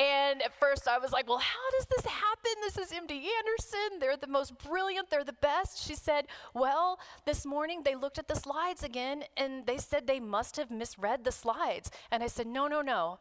And 0.00 0.40
at 0.40 0.58
first 0.58 0.88
I 0.88 0.96
was 0.96 1.12
like, 1.12 1.28
well, 1.28 1.38
how 1.38 1.70
does 1.78 1.86
this 1.94 2.06
happen? 2.06 2.52
This 2.62 2.78
is 2.78 2.90
MD 2.90 3.22
Anderson. 3.38 3.98
They're 4.00 4.16
the 4.16 4.26
most 4.26 4.56
brilliant. 4.66 5.10
They're 5.10 5.24
the 5.24 5.34
best. 5.34 5.86
She 5.86 5.94
said, 5.94 6.24
well, 6.54 6.98
this 7.26 7.44
morning 7.44 7.82
they 7.84 7.94
looked 7.94 8.18
at 8.18 8.26
the 8.26 8.34
slides 8.34 8.82
again 8.82 9.24
and 9.36 9.66
they 9.66 9.76
said 9.76 10.06
they 10.06 10.18
must 10.18 10.56
have 10.56 10.70
misread 10.70 11.22
the 11.22 11.32
slides. 11.32 11.90
And 12.10 12.22
I 12.22 12.28
said, 12.28 12.46
no, 12.46 12.66
no, 12.66 12.80
no. 12.80 13.18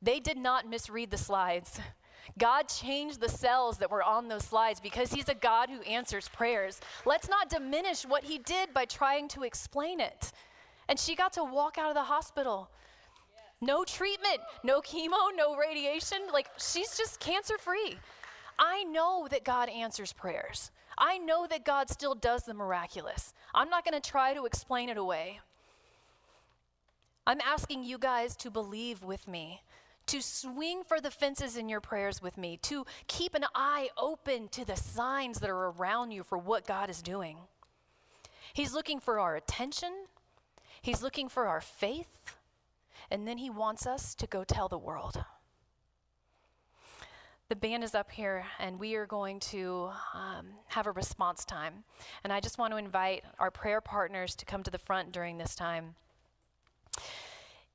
They 0.00 0.18
did 0.18 0.38
not 0.38 0.66
misread 0.66 1.10
the 1.10 1.18
slides. 1.18 1.78
God 2.38 2.68
changed 2.68 3.20
the 3.20 3.28
cells 3.28 3.76
that 3.76 3.90
were 3.90 4.02
on 4.02 4.28
those 4.28 4.44
slides 4.44 4.80
because 4.80 5.12
He's 5.12 5.28
a 5.28 5.34
God 5.34 5.68
who 5.68 5.82
answers 5.82 6.26
prayers. 6.30 6.80
Let's 7.04 7.28
not 7.28 7.50
diminish 7.50 8.06
what 8.06 8.24
He 8.24 8.38
did 8.38 8.72
by 8.72 8.86
trying 8.86 9.28
to 9.28 9.42
explain 9.42 10.00
it. 10.00 10.32
And 10.88 10.98
she 10.98 11.16
got 11.16 11.34
to 11.34 11.44
walk 11.44 11.76
out 11.76 11.90
of 11.90 11.94
the 11.94 12.02
hospital 12.02 12.70
no 13.64 13.84
treatment, 13.84 14.38
no 14.62 14.80
chemo, 14.80 15.30
no 15.36 15.56
radiation. 15.56 16.18
Like 16.32 16.48
she's 16.58 16.96
just 16.96 17.20
cancer 17.20 17.58
free. 17.58 17.96
I 18.58 18.84
know 18.84 19.26
that 19.30 19.44
God 19.44 19.68
answers 19.68 20.12
prayers. 20.12 20.70
I 20.96 21.18
know 21.18 21.46
that 21.48 21.64
God 21.64 21.90
still 21.90 22.14
does 22.14 22.44
the 22.44 22.54
miraculous. 22.54 23.34
I'm 23.54 23.68
not 23.68 23.84
going 23.84 24.00
to 24.00 24.10
try 24.10 24.34
to 24.34 24.46
explain 24.46 24.88
it 24.88 24.96
away. 24.96 25.40
I'm 27.26 27.40
asking 27.40 27.84
you 27.84 27.98
guys 27.98 28.36
to 28.36 28.50
believe 28.50 29.02
with 29.02 29.26
me, 29.26 29.62
to 30.06 30.20
swing 30.20 30.82
for 30.86 31.00
the 31.00 31.10
fences 31.10 31.56
in 31.56 31.68
your 31.68 31.80
prayers 31.80 32.22
with 32.22 32.36
me, 32.36 32.58
to 32.62 32.84
keep 33.08 33.34
an 33.34 33.46
eye 33.54 33.88
open 33.96 34.48
to 34.48 34.64
the 34.64 34.76
signs 34.76 35.40
that 35.40 35.50
are 35.50 35.70
around 35.70 36.10
you 36.10 36.22
for 36.22 36.36
what 36.36 36.66
God 36.66 36.90
is 36.90 37.00
doing. 37.02 37.38
He's 38.52 38.74
looking 38.74 39.00
for 39.00 39.18
our 39.18 39.36
attention, 39.36 39.92
He's 40.82 41.02
looking 41.02 41.30
for 41.30 41.46
our 41.46 41.62
faith. 41.62 42.34
And 43.10 43.26
then 43.26 43.38
he 43.38 43.50
wants 43.50 43.86
us 43.86 44.14
to 44.16 44.26
go 44.26 44.44
tell 44.44 44.68
the 44.68 44.78
world. 44.78 45.24
The 47.50 47.56
band 47.56 47.84
is 47.84 47.94
up 47.94 48.10
here, 48.10 48.46
and 48.58 48.80
we 48.80 48.94
are 48.94 49.06
going 49.06 49.38
to 49.40 49.90
um, 50.14 50.46
have 50.68 50.86
a 50.86 50.92
response 50.92 51.44
time. 51.44 51.84
And 52.24 52.32
I 52.32 52.40
just 52.40 52.58
want 52.58 52.72
to 52.72 52.78
invite 52.78 53.22
our 53.38 53.50
prayer 53.50 53.82
partners 53.82 54.34
to 54.36 54.46
come 54.46 54.62
to 54.62 54.70
the 54.70 54.78
front 54.78 55.12
during 55.12 55.36
this 55.36 55.54
time. 55.54 55.94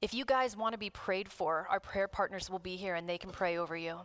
If 0.02 0.14
you 0.14 0.26
guys 0.26 0.58
want 0.58 0.74
to 0.74 0.80
be 0.80 0.90
prayed 0.90 1.32
for, 1.32 1.68
our 1.70 1.80
prayer 1.80 2.08
partners 2.08 2.50
will 2.50 2.60
be 2.60 2.78
here 2.78 2.96
and 2.96 3.08
they 3.08 3.18
can 3.18 3.30
pray 3.30 3.58
over 3.58 3.78
you. 3.78 4.00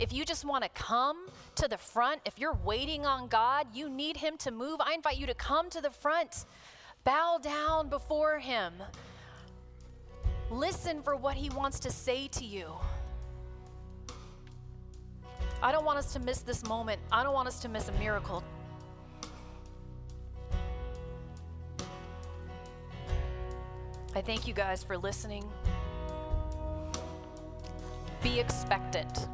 If 0.00 0.12
you 0.12 0.24
just 0.24 0.44
want 0.44 0.64
to 0.64 0.70
come 0.70 1.26
to 1.56 1.68
the 1.68 1.76
front, 1.76 2.22
if 2.24 2.38
you're 2.38 2.58
waiting 2.64 3.04
on 3.04 3.28
God, 3.28 3.66
you 3.74 3.90
need 3.90 4.16
Him 4.16 4.36
to 4.38 4.50
move, 4.50 4.80
I 4.80 4.94
invite 4.94 5.18
you 5.18 5.26
to 5.26 5.34
come 5.34 5.68
to 5.70 5.80
the 5.80 5.90
front. 5.90 6.46
Bow 7.04 7.38
down 7.42 7.88
before 7.88 8.38
Him. 8.38 8.72
Listen 10.52 11.02
for 11.02 11.16
what 11.16 11.34
He 11.34 11.48
wants 11.48 11.80
to 11.80 11.90
say 11.90 12.28
to 12.28 12.44
you. 12.44 12.66
I 15.62 15.72
don't 15.72 15.86
want 15.86 15.98
us 15.98 16.12
to 16.12 16.18
miss 16.18 16.40
this 16.40 16.62
moment. 16.68 17.00
I 17.10 17.22
don't 17.22 17.32
want 17.32 17.48
us 17.48 17.58
to 17.60 17.70
miss 17.70 17.88
a 17.88 17.92
miracle. 17.92 18.44
I 24.14 24.20
thank 24.20 24.46
you 24.46 24.52
guys 24.52 24.82
for 24.82 24.98
listening. 24.98 25.50
Be 28.22 28.38
expectant 28.38 29.28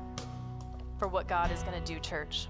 for 1.00 1.08
what 1.08 1.26
God 1.26 1.50
is 1.50 1.64
going 1.64 1.82
to 1.82 1.94
do, 1.94 1.98
church. 1.98 2.46